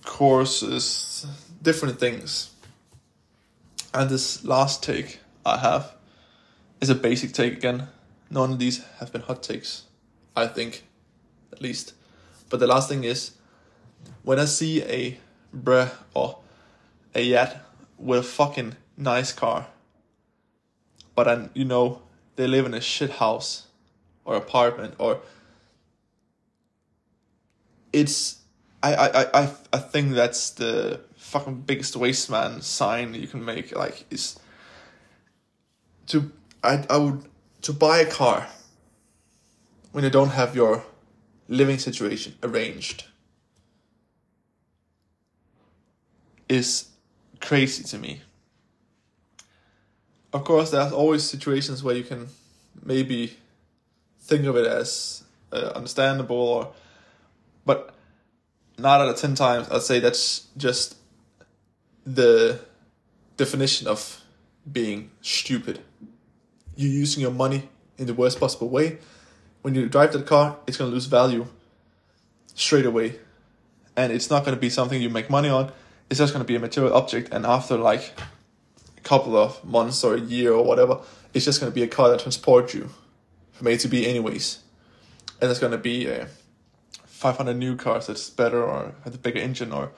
courses, 0.05 1.27
different 1.63 2.01
things. 2.01 2.51
And 3.93 4.11
this 4.11 4.45
last 4.45 4.83
take 4.83 5.21
I 5.47 5.59
have 5.59 5.93
is 6.81 6.91
a 6.91 6.95
basic 6.95 7.33
take 7.33 7.55
again. 7.55 7.89
None 8.31 8.53
of 8.53 8.59
these 8.59 8.85
have 8.99 9.13
been 9.13 9.23
hot 9.23 9.43
takes, 9.43 9.85
I 10.35 10.47
think, 10.47 10.85
at 11.53 11.61
least. 11.61 11.95
But 12.51 12.61
the 12.61 12.67
last 12.67 12.89
thing 12.89 13.05
is 13.05 13.33
when 14.23 14.39
I 14.39 14.47
see 14.47 14.83
a 14.83 15.19
bruh 15.55 15.93
or 16.15 16.39
a 17.15 17.23
yat 17.23 17.65
with 17.99 18.21
a 18.21 18.23
fucking 18.23 18.77
nice 18.97 19.33
car, 19.33 19.67
but 21.15 21.25
then 21.25 21.51
you 21.55 21.65
know 21.65 22.03
they 22.37 22.47
live 22.47 22.67
in 22.67 22.75
a 22.75 22.81
shit 22.81 23.11
house 23.11 23.67
or 24.25 24.35
apartment 24.35 24.95
or 24.99 25.21
it's 27.95 28.39
I 28.83 28.95
I 28.95 29.43
I 29.43 29.51
I 29.73 29.79
think 29.79 30.15
that's 30.15 30.51
the 30.51 31.01
fucking 31.17 31.63
biggest 31.63 31.97
waste 31.97 32.31
man 32.31 32.61
sign 32.61 33.15
you 33.15 33.27
can 33.27 33.45
make 33.45 33.75
like 33.75 34.05
is 34.11 34.39
to 36.09 36.31
I 36.63 36.85
I 36.91 36.97
would 36.99 37.25
to 37.63 37.73
buy 37.73 37.99
a 38.01 38.11
car 38.11 38.49
when 39.93 40.05
you 40.05 40.11
don't 40.11 40.31
have 40.31 40.55
your 40.55 40.85
living 41.49 41.79
situation 41.79 42.35
arranged 42.43 43.05
is 46.49 46.89
crazy 47.41 47.85
to 47.85 47.99
me. 47.99 48.21
Of 50.33 50.45
course, 50.45 50.71
there's 50.71 50.93
always 50.93 51.23
situations 51.23 51.83
where 51.83 51.95
you 51.95 52.03
can 52.03 52.29
maybe 52.83 53.37
think 54.21 54.47
of 54.47 54.57
it 54.57 54.67
as 54.67 55.23
uh, 55.53 55.73
understandable, 55.77 56.37
or 56.37 56.73
but 57.65 57.95
nine 58.79 59.01
out 59.01 59.09
of 59.09 59.17
ten 59.17 59.35
times 59.35 59.69
I'd 59.71 59.83
say 59.83 60.01
that's 60.01 60.49
just 60.57 60.97
the 62.07 62.61
definition 63.37 63.87
of 63.89 64.23
being 64.71 65.11
stupid. 65.21 65.81
You're 66.77 66.93
using 66.93 67.23
your 67.23 67.31
money 67.31 67.69
in 67.99 68.07
the 68.07 68.15
worst 68.15 68.41
possible 68.41 68.69
way. 68.69 68.99
When 69.63 69.75
you 69.75 69.89
drive 69.89 70.13
that 70.13 70.27
car, 70.27 70.59
it's 70.67 70.77
gonna 70.77 70.91
lose 70.91 71.07
value 71.07 71.47
straight 72.55 72.87
away, 72.87 73.19
and 73.97 74.13
it's 74.13 74.31
not 74.31 74.45
gonna 74.45 74.57
be 74.57 74.71
something 74.71 75.01
you 75.01 75.11
make 75.11 75.31
money 75.31 75.49
on 75.49 75.73
it's 76.11 76.19
just 76.19 76.33
going 76.33 76.45
to 76.45 76.47
be 76.47 76.57
a 76.57 76.61
material 76.61 76.95
object 76.95 77.33
and 77.33 77.47
after 77.47 77.77
like 77.77 78.13
a 78.97 79.01
couple 79.01 79.37
of 79.37 79.65
months 79.65 80.05
or 80.05 80.15
a 80.15 80.21
year 80.21 80.53
or 80.53 80.65
whatever 80.65 81.01
it's 81.33 81.45
just 81.45 81.61
going 81.61 81.71
to 81.71 81.75
be 81.75 81.83
a 81.83 81.89
car 81.89 82.09
that 82.11 82.21
transports 82.21 82.75
you 82.75 82.89
from 83.53 83.67
a 83.67 83.77
to 83.77 83.89
b 83.89 84.07
anyways 84.07 84.61
and 85.41 85.51
it's 85.51 85.61
going 85.61 85.73
to 85.73 85.79
be 85.79 86.07
a 86.07 86.29
500 87.25 87.55
new 87.55 87.75
cars 87.75 88.07
that's 88.07 88.29
better 88.29 88.63
or 88.63 88.95
has 89.05 89.15
a 89.15 89.19
bigger 89.19 89.41
engine 89.41 89.73
or 89.73 89.93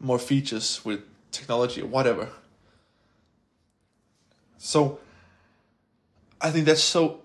more 0.00 0.18
features 0.18 0.84
with 0.84 1.00
technology 1.30 1.80
or 1.80 1.86
whatever 1.86 2.28
so 4.58 4.98
i 6.40 6.50
think 6.50 6.66
that's 6.66 6.82
so 6.82 7.20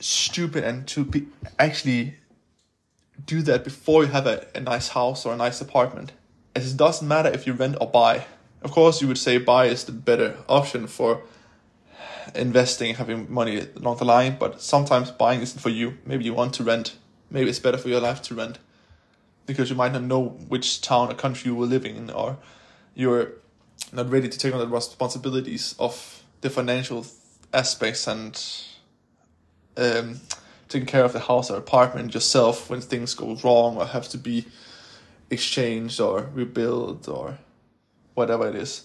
stupid 0.00 0.64
and 0.64 0.88
to 0.88 1.04
be 1.04 1.26
actually 1.60 2.16
do 3.24 3.40
that 3.42 3.62
before 3.62 4.02
you 4.02 4.10
have 4.10 4.26
a, 4.26 4.46
a 4.56 4.60
nice 4.60 4.88
house 4.88 5.24
or 5.24 5.32
a 5.32 5.36
nice 5.36 5.60
apartment 5.60 6.10
it 6.54 6.76
doesn't 6.76 7.06
matter 7.06 7.30
if 7.30 7.46
you 7.46 7.52
rent 7.52 7.76
or 7.80 7.88
buy. 7.88 8.24
Of 8.62 8.72
course, 8.72 9.00
you 9.00 9.08
would 9.08 9.18
say 9.18 9.38
buy 9.38 9.66
is 9.66 9.84
the 9.84 9.92
better 9.92 10.36
option 10.48 10.86
for 10.86 11.22
investing, 12.34 12.94
having 12.96 13.32
money 13.32 13.66
along 13.76 13.96
the 13.98 14.04
line, 14.04 14.36
but 14.38 14.60
sometimes 14.60 15.10
buying 15.10 15.40
isn't 15.40 15.60
for 15.60 15.70
you. 15.70 15.98
Maybe 16.04 16.24
you 16.24 16.34
want 16.34 16.54
to 16.54 16.64
rent. 16.64 16.96
Maybe 17.30 17.48
it's 17.48 17.58
better 17.58 17.78
for 17.78 17.88
your 17.88 18.00
life 18.00 18.20
to 18.22 18.34
rent 18.34 18.58
because 19.46 19.70
you 19.70 19.76
might 19.76 19.92
not 19.92 20.02
know 20.02 20.30
which 20.48 20.80
town 20.80 21.10
or 21.10 21.14
country 21.14 21.50
you 21.50 21.54
were 21.54 21.66
living 21.66 21.96
in, 21.96 22.10
or 22.10 22.38
you're 22.94 23.32
not 23.92 24.10
ready 24.10 24.28
to 24.28 24.38
take 24.38 24.52
on 24.52 24.60
the 24.60 24.68
responsibilities 24.68 25.74
of 25.78 26.22
the 26.40 26.50
financial 26.50 27.06
aspects 27.52 28.06
and 28.06 28.42
um, 29.76 30.20
taking 30.68 30.86
care 30.86 31.04
of 31.04 31.12
the 31.12 31.20
house 31.20 31.50
or 31.50 31.58
apartment 31.58 32.14
yourself 32.14 32.70
when 32.70 32.80
things 32.80 33.14
go 33.14 33.36
wrong 33.44 33.76
or 33.76 33.86
have 33.86 34.08
to 34.08 34.18
be 34.18 34.46
exchanged 35.30 36.00
or 36.00 36.30
rebuilt 36.34 37.08
or 37.08 37.38
whatever 38.14 38.48
it 38.48 38.54
is. 38.54 38.84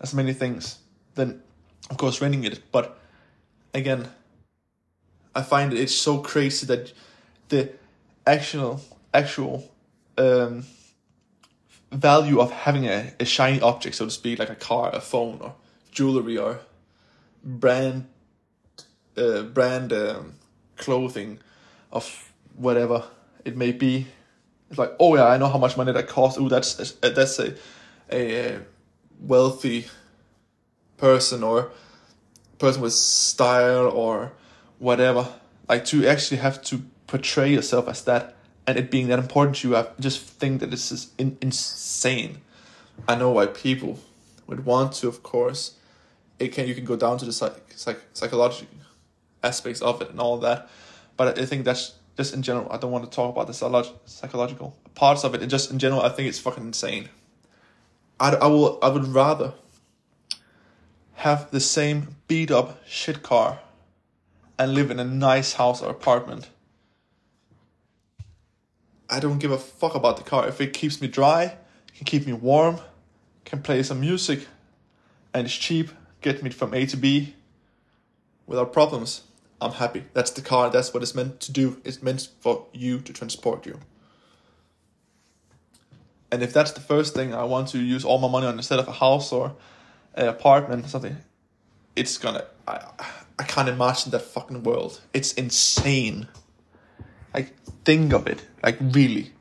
As 0.00 0.14
many 0.14 0.32
things. 0.32 0.78
Then, 1.14 1.42
of 1.90 1.96
course, 1.96 2.20
renting 2.20 2.44
it. 2.44 2.60
But 2.72 2.98
again, 3.74 4.08
I 5.34 5.42
find 5.42 5.72
it's 5.72 5.94
so 5.94 6.18
crazy 6.18 6.66
that 6.66 6.92
the 7.48 7.70
actual 8.26 8.80
actual 9.12 9.70
um, 10.18 10.64
value 11.92 12.40
of 12.40 12.52
having 12.52 12.86
a, 12.86 13.12
a 13.18 13.24
shiny 13.24 13.60
object, 13.60 13.96
so 13.96 14.04
to 14.04 14.10
speak, 14.10 14.38
like 14.38 14.50
a 14.50 14.54
car, 14.54 14.90
a 14.94 15.00
phone, 15.00 15.38
or 15.40 15.54
jewelry, 15.90 16.38
or 16.38 16.60
brand 17.44 18.06
uh, 19.16 19.42
brand 19.42 19.92
um, 19.92 20.34
clothing 20.76 21.38
of 21.92 22.32
whatever 22.56 23.04
it 23.44 23.56
may 23.56 23.72
be. 23.72 24.06
It's 24.68 24.78
like, 24.78 24.92
oh 25.00 25.16
yeah, 25.16 25.26
I 25.26 25.36
know 25.36 25.48
how 25.48 25.58
much 25.58 25.76
money 25.76 25.92
that 25.92 26.06
costs. 26.06 26.38
Oh, 26.38 26.48
that's 26.48 26.74
that's 26.74 27.38
a, 27.38 27.54
a 28.12 28.58
wealthy 29.20 29.86
person 30.96 31.42
or 31.42 31.72
person 32.58 32.82
with 32.82 32.92
style 32.92 33.88
or 33.88 34.32
whatever. 34.78 35.28
Like 35.68 35.84
to 35.86 36.06
actually 36.06 36.38
have 36.38 36.62
to 36.64 36.82
portray 37.06 37.52
yourself 37.52 37.88
as 37.88 38.04
that 38.04 38.36
and 38.70 38.78
it 38.78 38.88
being 38.88 39.08
that 39.08 39.18
important 39.18 39.56
to 39.56 39.68
you, 39.68 39.76
I 39.76 39.88
just 39.98 40.20
think 40.20 40.60
that 40.60 40.70
this 40.70 40.92
is 40.92 41.10
in, 41.18 41.36
insane. 41.40 42.38
I 43.08 43.16
know 43.16 43.32
why 43.32 43.46
people 43.46 43.98
would 44.46 44.64
want 44.64 44.92
to, 45.00 45.08
of 45.08 45.24
course. 45.24 45.74
It 46.38 46.52
can 46.52 46.68
you 46.68 46.74
can 46.76 46.84
go 46.84 46.94
down 46.94 47.18
to 47.18 47.24
the 47.24 47.32
psych, 47.32 47.56
psych, 47.74 48.00
psychological 48.12 48.68
aspects 49.42 49.82
of 49.82 50.00
it 50.00 50.10
and 50.10 50.20
all 50.20 50.38
that, 50.38 50.70
but 51.16 51.36
I 51.36 51.44
think 51.46 51.64
that's 51.64 51.94
just 52.16 52.32
in 52.32 52.42
general. 52.42 52.70
I 52.70 52.76
don't 52.76 52.92
want 52.92 53.10
to 53.10 53.10
talk 53.10 53.34
about 53.34 53.48
the 53.48 53.54
psychological 54.06 54.76
parts 54.94 55.24
of 55.24 55.34
it. 55.34 55.42
And 55.42 55.50
just 55.50 55.72
in 55.72 55.80
general, 55.80 56.02
I 56.02 56.10
think 56.10 56.28
it's 56.28 56.38
fucking 56.38 56.64
insane. 56.64 57.08
I, 58.20 58.34
I 58.36 58.46
will 58.46 58.78
I 58.82 58.88
would 58.88 59.08
rather 59.08 59.54
have 61.14 61.50
the 61.50 61.60
same 61.60 62.14
beat 62.28 62.52
up 62.52 62.78
shit 62.86 63.24
car 63.24 63.58
and 64.60 64.74
live 64.74 64.92
in 64.92 65.00
a 65.00 65.04
nice 65.04 65.54
house 65.54 65.82
or 65.82 65.90
apartment 65.90 66.50
I 69.10 69.20
don't 69.20 69.38
give 69.38 69.50
a 69.50 69.58
fuck 69.58 69.94
about 69.94 70.16
the 70.16 70.22
car. 70.22 70.48
If 70.48 70.60
it 70.60 70.72
keeps 70.72 71.00
me 71.00 71.08
dry, 71.08 71.56
can 71.94 72.04
keep 72.04 72.26
me 72.26 72.32
warm, 72.32 72.78
can 73.44 73.62
play 73.62 73.82
some 73.82 74.00
music, 74.00 74.46
and 75.34 75.46
it's 75.46 75.56
cheap, 75.56 75.90
get 76.20 76.42
me 76.42 76.50
from 76.50 76.72
A 76.74 76.86
to 76.86 76.96
B 76.96 77.34
without 78.50 78.72
problems, 78.72 79.22
I'm 79.60 79.72
happy. 79.72 80.04
That's 80.12 80.32
the 80.32 80.42
car, 80.42 80.70
that's 80.70 80.92
what 80.92 81.02
it's 81.02 81.14
meant 81.14 81.40
to 81.40 81.52
do. 81.52 81.80
It's 81.84 82.02
meant 82.02 82.28
for 82.40 82.66
you 82.72 83.00
to 83.00 83.12
transport 83.12 83.64
you. 83.64 83.78
And 86.32 86.42
if 86.42 86.52
that's 86.52 86.72
the 86.72 86.80
first 86.80 87.14
thing 87.14 87.32
I 87.32 87.44
want 87.44 87.68
to 87.68 87.78
use 87.78 88.04
all 88.04 88.18
my 88.18 88.28
money 88.28 88.46
on 88.46 88.54
instead 88.54 88.78
of 88.78 88.88
a 88.88 88.92
house 88.92 89.32
or 89.32 89.54
an 90.14 90.26
apartment 90.28 90.84
or 90.84 90.88
something, 90.88 91.16
it's 91.94 92.18
gonna. 92.18 92.44
I, 92.66 92.86
I 93.38 93.42
can't 93.44 93.68
imagine 93.68 94.10
that 94.12 94.22
fucking 94.22 94.62
world. 94.62 95.00
It's 95.12 95.32
insane. 95.34 96.28
Like, 97.34 97.54
think 97.84 98.12
of 98.12 98.26
it. 98.26 98.44
Like, 98.62 98.78
really. 98.80 99.32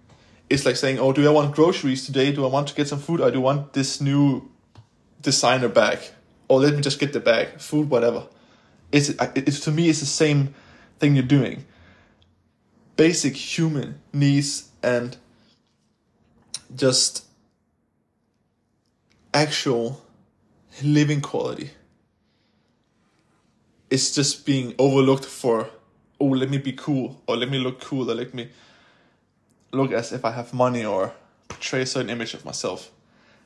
It's 0.49 0.65
like 0.65 0.75
saying, 0.75 0.99
oh, 0.99 1.13
do 1.13 1.27
I 1.27 1.31
want 1.31 1.55
groceries 1.55 2.05
today? 2.05 2.31
Do 2.31 2.45
I 2.45 2.49
want 2.49 2.67
to 2.69 2.75
get 2.75 2.87
some 2.87 2.99
food? 2.99 3.21
I 3.21 3.29
do 3.29 3.41
want 3.41 3.73
this 3.73 4.01
new 4.01 4.49
designer 5.21 5.69
bag? 5.69 5.99
Or 6.47 6.59
let 6.59 6.73
me 6.73 6.81
just 6.81 6.99
get 6.99 7.13
the 7.13 7.19
bag, 7.19 7.59
food, 7.59 7.89
whatever. 7.89 8.27
It's, 8.91 9.09
it's 9.35 9.59
to 9.61 9.71
me, 9.71 9.89
it's 9.89 9.99
the 9.99 10.07
same 10.07 10.55
thing 10.99 11.15
you're 11.15 11.23
doing. 11.23 11.65
Basic 12.95 13.35
human 13.35 14.01
needs 14.11 14.69
and 14.81 15.15
just 16.75 17.25
actual 19.33 20.01
living 20.83 21.21
quality 21.21 21.71
It's 23.89 24.13
just 24.13 24.45
being 24.45 24.75
overlooked 24.77 25.25
for 25.25 25.69
oh, 26.19 26.25
let 26.25 26.49
me 26.49 26.57
be 26.57 26.73
cool, 26.73 27.21
or 27.27 27.37
let 27.37 27.49
me 27.49 27.57
look 27.57 27.81
cool, 27.81 28.09
or 28.09 28.15
let 28.15 28.33
me 28.33 28.49
look 29.71 29.91
as 29.91 30.11
if 30.11 30.25
I 30.25 30.31
have 30.31 30.53
money, 30.53 30.85
or 30.85 31.13
portray 31.47 31.81
a 31.81 31.85
certain 31.85 32.09
image 32.09 32.33
of 32.33 32.45
myself 32.45 32.91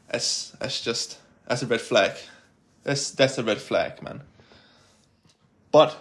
as 0.09 0.55
as 0.59 0.79
just 0.81 1.17
as 1.47 1.63
a 1.63 1.67
red 1.67 1.81
flag. 1.81 2.12
That's 2.83 3.12
that's 3.12 3.38
a 3.38 3.43
red 3.43 3.59
flag, 3.59 4.01
man. 4.01 4.21
But 5.71 5.97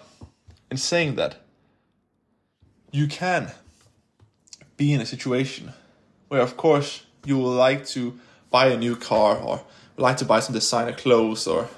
in 0.71 0.77
saying 0.77 1.17
that, 1.17 1.37
you 2.91 3.07
can 3.07 3.53
be 4.77 4.93
in 4.93 5.01
a 5.01 5.07
situation 5.07 5.73
where, 6.29 6.43
of 6.43 6.57
course, 6.57 7.05
you 7.25 7.39
would 7.39 7.57
like 7.57 7.87
to 7.87 8.19
buy 8.51 8.67
a 8.67 8.77
new 8.77 8.97
car 8.97 9.37
or 9.37 9.63
like 9.97 10.17
to 10.19 10.25
buy 10.25 10.41
some 10.41 10.55
designer 10.55 10.93
clothes 10.93 11.47
or 11.47 11.69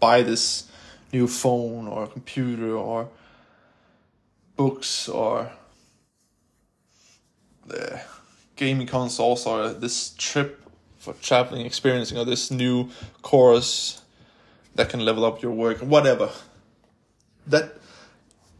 buy 0.00 0.22
this 0.22 0.68
new 1.12 1.28
phone 1.28 1.86
or 1.86 2.06
computer 2.06 2.74
or 2.74 3.08
books 4.56 5.08
or 5.08 5.52
the 7.66 8.00
gaming 8.56 8.86
consoles 8.86 9.46
or 9.46 9.70
this 9.70 10.10
trip 10.18 10.62
for 10.98 11.14
traveling, 11.14 11.66
experiencing, 11.66 12.18
or 12.18 12.24
this 12.24 12.50
new 12.50 12.88
course 13.22 14.02
that 14.74 14.88
can 14.88 15.00
level 15.00 15.24
up 15.24 15.42
your 15.42 15.52
work, 15.52 15.78
whatever. 15.78 16.30
That 17.46 17.76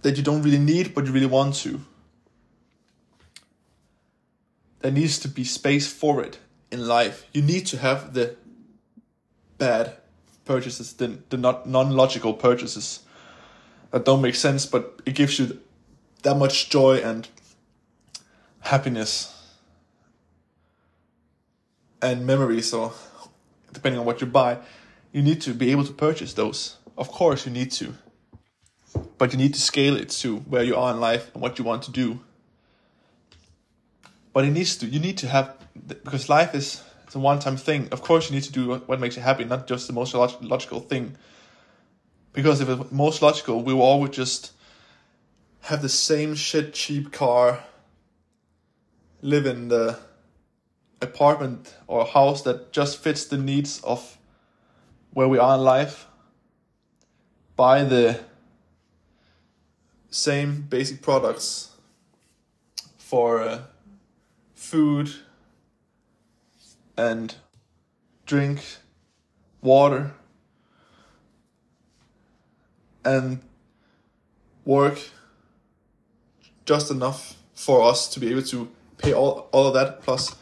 that 0.02 0.16
you 0.16 0.22
don't 0.22 0.42
really 0.42 0.58
need, 0.58 0.94
but 0.94 1.06
you 1.06 1.12
really 1.12 1.26
want 1.26 1.54
to. 1.56 1.80
There 4.80 4.90
needs 4.90 5.20
to 5.20 5.28
be 5.28 5.44
space 5.44 5.92
for 5.92 6.22
it 6.22 6.40
in 6.72 6.88
life. 6.88 7.24
You 7.32 7.42
need 7.42 7.66
to 7.66 7.78
have 7.78 8.14
the 8.14 8.36
bad 9.58 9.94
purchases, 10.44 10.94
the, 10.94 11.18
the 11.30 11.36
not 11.36 11.68
non 11.68 11.92
logical 11.92 12.34
purchases 12.34 13.00
that 13.92 14.04
don't 14.04 14.20
make 14.20 14.34
sense, 14.34 14.66
but 14.66 15.00
it 15.06 15.14
gives 15.14 15.38
you 15.38 15.60
that 16.22 16.36
much 16.36 16.70
joy 16.70 16.96
and 16.96 17.28
happiness 18.60 19.28
and 22.00 22.26
memories 22.26 22.70
so 22.70 22.92
depending 23.72 23.98
on 23.98 24.06
what 24.06 24.20
you 24.20 24.26
buy 24.26 24.58
you 25.12 25.22
need 25.22 25.42
to 25.42 25.52
be 25.52 25.70
able 25.70 25.84
to 25.84 25.92
purchase 25.92 26.32
those. 26.32 26.76
Of 26.96 27.08
course 27.10 27.46
you 27.46 27.52
need 27.52 27.70
to. 27.72 27.94
But 29.18 29.32
you 29.32 29.38
need 29.38 29.54
to 29.54 29.60
scale 29.60 29.96
it 29.96 30.08
to 30.22 30.38
where 30.38 30.62
you 30.62 30.74
are 30.74 30.92
in 30.92 31.00
life 31.00 31.30
and 31.34 31.42
what 31.42 31.58
you 31.58 31.64
want 31.64 31.82
to 31.84 31.92
do. 31.92 32.20
But 34.32 34.44
it 34.46 34.50
needs 34.50 34.76
to 34.78 34.86
you 34.86 34.98
need 34.98 35.18
to 35.18 35.28
have 35.28 35.54
because 35.86 36.28
life 36.28 36.54
is 36.54 36.82
it's 37.04 37.14
a 37.14 37.18
one-time 37.18 37.58
thing. 37.58 37.88
Of 37.92 38.02
course 38.02 38.30
you 38.30 38.34
need 38.34 38.44
to 38.44 38.52
do 38.52 38.74
what, 38.86 39.00
makes 39.00 39.16
you 39.16 39.22
happy 39.22 39.44
not 39.44 39.66
just 39.66 39.86
the 39.86 39.92
most 39.92 40.14
logical 40.14 40.80
thing. 40.80 41.16
Because 42.32 42.62
if 42.62 42.68
it's 42.68 42.90
most 42.90 43.20
logical 43.20 43.62
we 43.62 43.74
will 43.74 43.82
always 43.82 44.12
just 44.12 44.52
have 45.62 45.80
the 45.80 45.88
same 45.88 46.34
shit 46.34 46.74
cheap 46.74 47.12
car, 47.12 47.64
live 49.20 49.46
in 49.46 49.68
the 49.68 49.98
apartment 51.00 51.74
or 51.86 52.04
house 52.04 52.42
that 52.42 52.72
just 52.72 52.98
fits 52.98 53.24
the 53.24 53.36
needs 53.36 53.80
of 53.84 54.18
where 55.12 55.28
we 55.28 55.38
are 55.38 55.54
in 55.54 55.60
life, 55.60 56.06
buy 57.54 57.84
the 57.84 58.18
same 60.10 60.62
basic 60.62 61.00
products 61.00 61.70
for 62.98 63.40
uh, 63.40 63.60
food 64.54 65.12
and 66.96 67.36
drink, 68.26 68.60
water, 69.60 70.12
and 73.04 73.40
work 74.64 74.98
just 76.64 76.90
enough 76.90 77.36
for 77.54 77.82
us 77.82 78.08
to 78.08 78.20
be 78.20 78.30
able 78.30 78.42
to 78.42 78.68
pay 78.98 79.12
all, 79.12 79.48
all 79.52 79.66
of 79.66 79.74
that 79.74 80.02
plus 80.02 80.34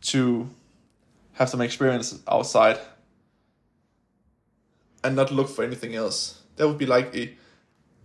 to 0.00 0.48
have 1.34 1.48
some 1.48 1.60
experience 1.60 2.18
outside 2.28 2.78
and 5.04 5.14
not 5.14 5.30
look 5.30 5.48
for 5.48 5.64
anything 5.64 5.94
else. 5.94 6.42
That 6.56 6.66
would 6.66 6.78
be 6.78 6.86
like 6.86 7.14
a 7.14 7.34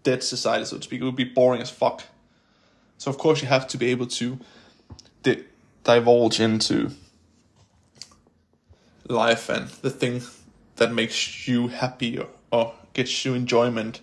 dead 0.03 0.23
society, 0.23 0.65
so 0.65 0.77
to 0.77 0.83
speak. 0.83 1.01
It 1.01 1.05
would 1.05 1.15
be 1.15 1.23
boring 1.23 1.61
as 1.61 1.69
fuck. 1.69 2.03
So 2.97 3.09
of 3.09 3.17
course 3.17 3.41
you 3.41 3.47
have 3.47 3.67
to 3.69 3.77
be 3.77 3.87
able 3.87 4.07
to 4.07 4.39
di- 5.23 5.43
divulge 5.83 6.39
into 6.39 6.91
life 9.07 9.49
and 9.49 9.69
the 9.81 9.89
thing 9.89 10.21
that 10.75 10.91
makes 10.93 11.47
you 11.47 11.67
happy 11.67 12.17
or, 12.17 12.27
or 12.51 12.73
gets 12.93 13.25
you 13.25 13.33
enjoyment 13.33 14.01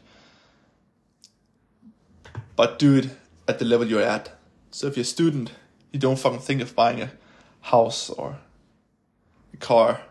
but 2.58 2.82
it 2.82 3.10
at 3.48 3.58
the 3.58 3.64
level 3.64 3.86
you're 3.86 4.02
at. 4.02 4.38
So 4.70 4.86
if 4.86 4.96
you're 4.96 5.02
a 5.02 5.06
student, 5.06 5.52
you 5.92 5.98
don't 5.98 6.18
fucking 6.18 6.40
think 6.40 6.60
of 6.60 6.76
buying 6.76 7.00
a 7.00 7.10
house 7.62 8.10
or 8.10 8.38
a 9.52 9.56
car. 9.56 10.02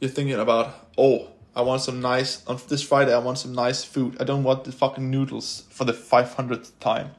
You're 0.00 0.10
thinking 0.10 0.34
about, 0.34 0.88
oh, 0.98 1.28
I 1.54 1.60
want 1.60 1.82
some 1.82 2.00
nice 2.00 2.44
on 2.46 2.58
this 2.68 2.82
Friday. 2.82 3.14
I 3.14 3.18
want 3.18 3.38
some 3.38 3.52
nice 3.52 3.84
food. 3.84 4.16
I 4.18 4.24
don't 4.24 4.42
want 4.42 4.64
the 4.64 4.72
fucking 4.72 5.10
noodles 5.10 5.64
for 5.68 5.84
the 5.84 5.92
five 5.92 6.32
hundredth 6.34 6.78
time. 6.80 7.10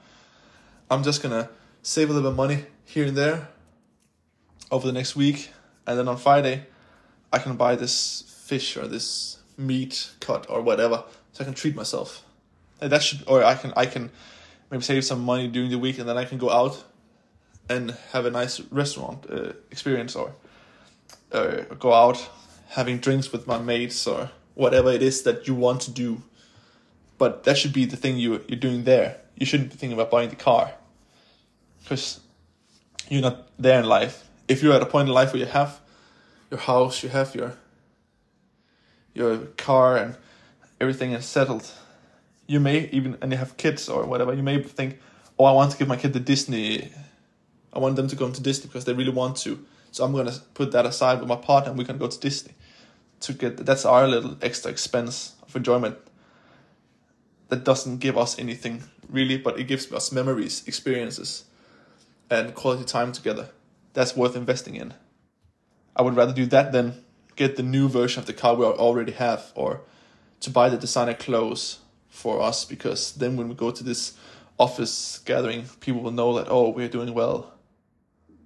I'm 0.89 1.03
just 1.03 1.21
gonna 1.21 1.49
save 1.83 2.09
a 2.09 2.13
little 2.13 2.29
bit 2.29 2.31
of 2.31 2.37
money 2.37 2.65
here 2.83 3.05
and 3.05 3.15
there 3.15 3.49
over 4.71 4.87
the 4.87 4.93
next 4.93 5.15
week, 5.15 5.51
and 5.85 5.99
then 5.99 6.07
on 6.07 6.17
Friday, 6.17 6.65
I 7.31 7.37
can 7.37 7.55
buy 7.55 7.75
this 7.75 8.23
fish 8.27 8.75
or 8.75 8.87
this 8.87 9.37
meat 9.55 10.09
cut 10.19 10.49
or 10.49 10.61
whatever, 10.63 11.03
so 11.31 11.43
I 11.43 11.45
can 11.45 11.53
treat 11.53 11.75
myself. 11.75 12.23
And 12.81 12.91
that 12.91 13.03
should, 13.03 13.23
or 13.27 13.43
I 13.43 13.53
can 13.53 13.71
I 13.77 13.85
can 13.85 14.09
maybe 14.73 14.83
save 14.83 15.05
some 15.05 15.23
money 15.23 15.47
during 15.47 15.69
the 15.69 15.77
week, 15.77 15.99
and 15.99 16.09
then 16.09 16.17
I 16.17 16.25
can 16.25 16.39
go 16.39 16.49
out 16.49 16.83
and 17.69 17.95
have 18.11 18.25
a 18.25 18.31
nice 18.31 18.59
restaurant 18.71 19.23
uh, 19.29 19.53
experience 19.69 20.15
or 20.15 20.33
uh, 21.31 21.61
go 21.77 21.93
out 21.93 22.27
having 22.69 22.97
drinks 22.97 23.31
with 23.31 23.45
my 23.45 23.59
mates 23.59 24.07
or 24.07 24.31
whatever 24.55 24.89
it 24.89 25.03
is 25.03 25.21
that 25.21 25.47
you 25.47 25.53
want 25.53 25.81
to 25.81 25.91
do. 25.91 26.23
But 27.19 27.43
that 27.43 27.55
should 27.55 27.71
be 27.71 27.85
the 27.85 27.95
thing 27.95 28.17
you 28.17 28.43
you're 28.47 28.59
doing 28.59 28.83
there. 28.83 29.17
You 29.35 29.45
shouldn't 29.45 29.69
be 29.69 29.75
thinking 29.75 29.93
about 29.93 30.09
buying 30.09 30.29
the 30.29 30.35
car 30.35 30.71
because 31.83 32.19
you're 33.09 33.21
not 33.21 33.47
there 33.59 33.79
in 33.79 33.85
life. 33.85 34.27
If 34.47 34.63
you're 34.63 34.73
at 34.73 34.81
a 34.81 34.87
point 34.87 35.07
in 35.07 35.13
life 35.13 35.33
where 35.33 35.39
you 35.39 35.51
have 35.51 35.79
your 36.49 36.61
house, 36.61 37.03
you 37.03 37.09
have 37.09 37.35
your 37.35 37.53
your 39.13 39.37
car 39.55 39.97
and 39.97 40.15
everything 40.81 41.11
is 41.11 41.25
settled, 41.25 41.71
you 42.53 42.59
may 42.59 42.87
even 42.91 43.17
and 43.21 43.31
you 43.31 43.37
have 43.37 43.57
kids 43.57 43.89
or 43.89 44.05
whatever. 44.05 44.31
You 44.33 44.43
may 44.43 44.61
think, 44.61 44.99
"Oh, 45.39 45.45
I 45.45 45.53
want 45.59 45.71
to 45.71 45.77
give 45.77 45.87
my 45.87 45.97
kid 45.97 46.13
the 46.13 46.19
Disney. 46.19 46.91
I 47.75 47.79
want 47.79 47.95
them 47.95 48.07
to 48.07 48.15
go 48.15 48.29
to 48.29 48.41
Disney 48.41 48.67
because 48.67 48.85
they 48.85 48.93
really 48.93 49.15
want 49.21 49.37
to." 49.45 49.51
So 49.91 50.05
I'm 50.05 50.13
gonna 50.13 50.37
put 50.53 50.71
that 50.71 50.85
aside 50.85 51.19
with 51.19 51.27
my 51.27 51.35
partner, 51.35 51.69
and 51.71 51.77
we 51.77 51.85
can 51.85 51.97
go 51.97 52.07
to 52.07 52.19
Disney 52.19 52.53
to 53.21 53.33
get. 53.33 53.65
That's 53.65 53.85
our 53.85 54.07
little 54.07 54.37
extra 54.41 54.69
expense 54.71 55.33
of 55.41 55.55
enjoyment. 55.55 55.97
That 57.49 57.63
doesn't 57.63 57.97
give 57.97 58.17
us 58.17 58.37
anything 58.37 58.83
really, 59.09 59.37
but 59.37 59.59
it 59.59 59.65
gives 59.65 59.91
us 59.91 60.11
memories, 60.11 60.63
experiences, 60.67 61.45
and 62.29 62.53
quality 62.53 62.85
time 62.85 63.11
together. 63.11 63.49
That's 63.93 64.15
worth 64.15 64.35
investing 64.35 64.75
in. 64.75 64.93
I 65.95 66.01
would 66.03 66.15
rather 66.15 66.33
do 66.33 66.45
that 66.47 66.71
than 66.71 67.03
get 67.35 67.55
the 67.55 67.63
new 67.63 67.87
version 67.89 68.19
of 68.19 68.25
the 68.25 68.33
car 68.33 68.55
we 68.55 68.65
already 68.65 69.13
have, 69.13 69.51
or 69.55 69.81
to 70.39 70.49
buy 70.49 70.69
the 70.69 70.77
designer 70.77 71.13
clothes 71.13 71.79
for 72.13 72.41
us, 72.41 72.63
because 72.63 73.13
then 73.13 73.35
when 73.35 73.49
we 73.49 73.55
go 73.55 73.71
to 73.71 73.83
this 73.83 74.13
office 74.59 75.19
gathering, 75.25 75.65
people 75.79 76.01
will 76.01 76.11
know 76.11 76.35
that 76.35 76.47
oh 76.47 76.69
we're 76.69 76.87
doing 76.87 77.13
well. 77.13 77.51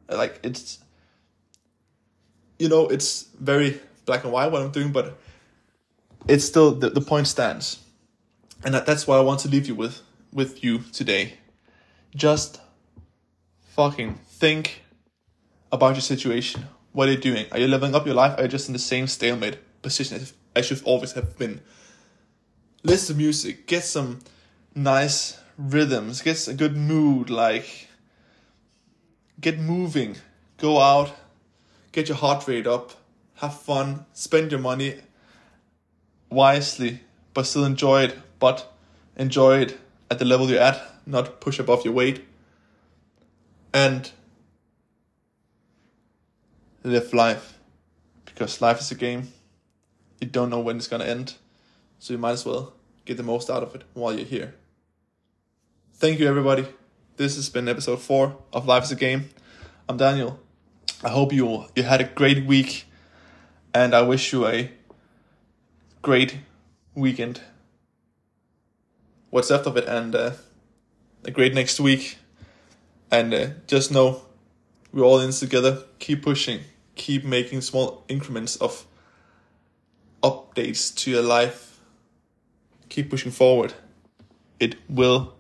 Like 0.09 0.39
it's 0.41 0.79
you 2.57 2.69
know, 2.69 2.87
it's 2.87 3.23
very 3.39 3.79
black 4.05 4.23
and 4.23 4.31
white 4.31 4.51
what 4.51 4.61
I'm 4.61 4.71
doing, 4.71 4.91
but 4.91 5.19
it's 6.27 6.45
still 6.45 6.71
the, 6.71 6.89
the 6.89 7.01
point 7.01 7.27
stands. 7.27 7.79
And 8.63 8.73
that, 8.73 8.85
that's 8.85 9.05
what 9.05 9.19
I 9.19 9.21
want 9.21 9.41
to 9.41 9.49
leave 9.49 9.67
you 9.67 9.75
with 9.75 10.01
with 10.31 10.63
you 10.63 10.79
today. 10.93 11.33
Just 12.15 12.61
fucking 13.75 14.15
think 14.27 14.81
about 15.73 15.93
your 15.95 16.01
situation. 16.01 16.67
What 16.93 17.09
are 17.09 17.11
you 17.11 17.17
doing? 17.17 17.45
Are 17.51 17.59
you 17.59 17.67
living 17.67 17.93
up 17.93 18.05
your 18.05 18.15
life? 18.15 18.39
Are 18.39 18.43
you 18.43 18.47
just 18.47 18.69
in 18.69 18.73
the 18.73 18.79
same 18.79 19.07
stalemate 19.07 19.57
position 19.81 20.15
as, 20.21 20.33
as 20.55 20.69
you've 20.69 20.85
always 20.85 21.11
have 21.11 21.37
been? 21.37 21.59
Listen 22.87 23.17
to 23.17 23.21
music, 23.21 23.67
get 23.67 23.83
some 23.83 24.19
nice 24.73 25.37
rhythms, 25.57 26.21
get 26.21 26.47
a 26.47 26.53
good 26.53 26.77
mood, 26.77 27.29
like 27.29 27.89
get 29.41 29.59
moving, 29.59 30.15
go 30.55 30.79
out, 30.79 31.13
get 31.91 32.07
your 32.07 32.15
heart 32.15 32.47
rate 32.47 32.65
up, 32.65 32.93
have 33.35 33.59
fun, 33.59 34.05
spend 34.13 34.51
your 34.51 34.61
money 34.61 35.01
wisely, 36.29 37.01
but 37.33 37.45
still 37.45 37.65
enjoy 37.65 38.03
it, 38.03 38.17
but 38.39 38.73
enjoy 39.17 39.57
it 39.63 39.77
at 40.09 40.19
the 40.19 40.23
level 40.23 40.49
you're 40.49 40.61
at, 40.61 40.81
not 41.05 41.41
push 41.41 41.59
above 41.59 41.83
your 41.83 41.93
weight. 41.93 42.23
And 43.73 44.09
live 46.85 47.13
life. 47.13 47.59
Because 48.23 48.61
life 48.61 48.79
is 48.79 48.91
a 48.91 48.95
game. 48.95 49.27
You 50.21 50.27
don't 50.27 50.49
know 50.49 50.61
when 50.61 50.77
it's 50.77 50.87
gonna 50.87 51.03
end. 51.03 51.33
So 51.99 52.13
you 52.13 52.17
might 52.17 52.31
as 52.31 52.45
well 52.45 52.76
get 53.07 53.15
the 53.15 53.23
most 53.23 53.49
out 53.49 53.63
of 53.63 53.73
it 53.73 53.85
while 53.93 54.13
you're 54.13 54.25
here. 54.25 54.53
Thank 55.93 56.19
you 56.19 56.27
everybody. 56.27 56.65
This 57.15 57.37
has 57.37 57.49
been 57.49 57.69
episode 57.69 58.01
four 58.01 58.37
of 58.51 58.67
Life 58.67 58.83
is 58.83 58.91
a 58.91 58.97
Game. 58.97 59.29
I'm 59.87 59.95
Daniel. 59.95 60.41
I 61.01 61.09
hope 61.09 61.31
you 61.31 61.65
you 61.73 61.83
had 61.83 62.01
a 62.01 62.03
great 62.03 62.45
week, 62.45 62.85
and 63.73 63.95
I 63.95 64.01
wish 64.01 64.33
you 64.33 64.45
a 64.45 64.71
great 66.01 66.39
weekend. 66.95 67.39
What's 69.29 69.49
left 69.51 69.67
of 69.67 69.77
it, 69.77 69.85
and 69.85 70.13
uh, 70.13 70.31
a 71.23 71.31
great 71.31 71.53
next 71.53 71.79
week. 71.79 72.17
And 73.09 73.33
uh, 73.33 73.47
just 73.67 73.89
know 73.89 74.23
we're 74.91 75.05
all 75.05 75.21
in 75.21 75.31
together. 75.31 75.83
Keep 75.99 76.23
pushing. 76.23 76.59
Keep 76.95 77.23
making 77.23 77.61
small 77.61 78.03
increments 78.09 78.57
of 78.57 78.85
updates 80.21 80.93
to 80.97 81.11
your 81.11 81.21
life. 81.21 81.66
Keep 82.89 83.09
pushing 83.09 83.31
forward. 83.31 83.73
It 84.59 84.75
will 84.89 85.35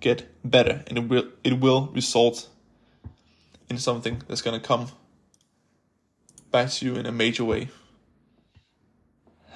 get 0.00 0.28
better, 0.44 0.82
and 0.86 0.98
it 0.98 1.08
will 1.08 1.28
it 1.44 1.60
will 1.60 1.88
result 1.94 2.48
in 3.68 3.78
something 3.78 4.22
that's 4.28 4.42
going 4.42 4.60
to 4.60 4.66
come 4.66 4.88
back 6.50 6.70
to 6.70 6.86
you 6.86 6.96
in 6.96 7.06
a 7.06 7.12
major 7.12 7.44
way. 7.44 7.68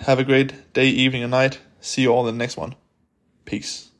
Have 0.06 0.18
a 0.18 0.24
great 0.24 0.72
day, 0.72 0.88
evening, 0.88 1.22
and 1.22 1.30
night. 1.30 1.60
See 1.80 2.02
you 2.02 2.12
all 2.12 2.26
in 2.28 2.34
the 2.34 2.38
next 2.38 2.56
one. 2.56 2.74
Peace. 3.44 3.90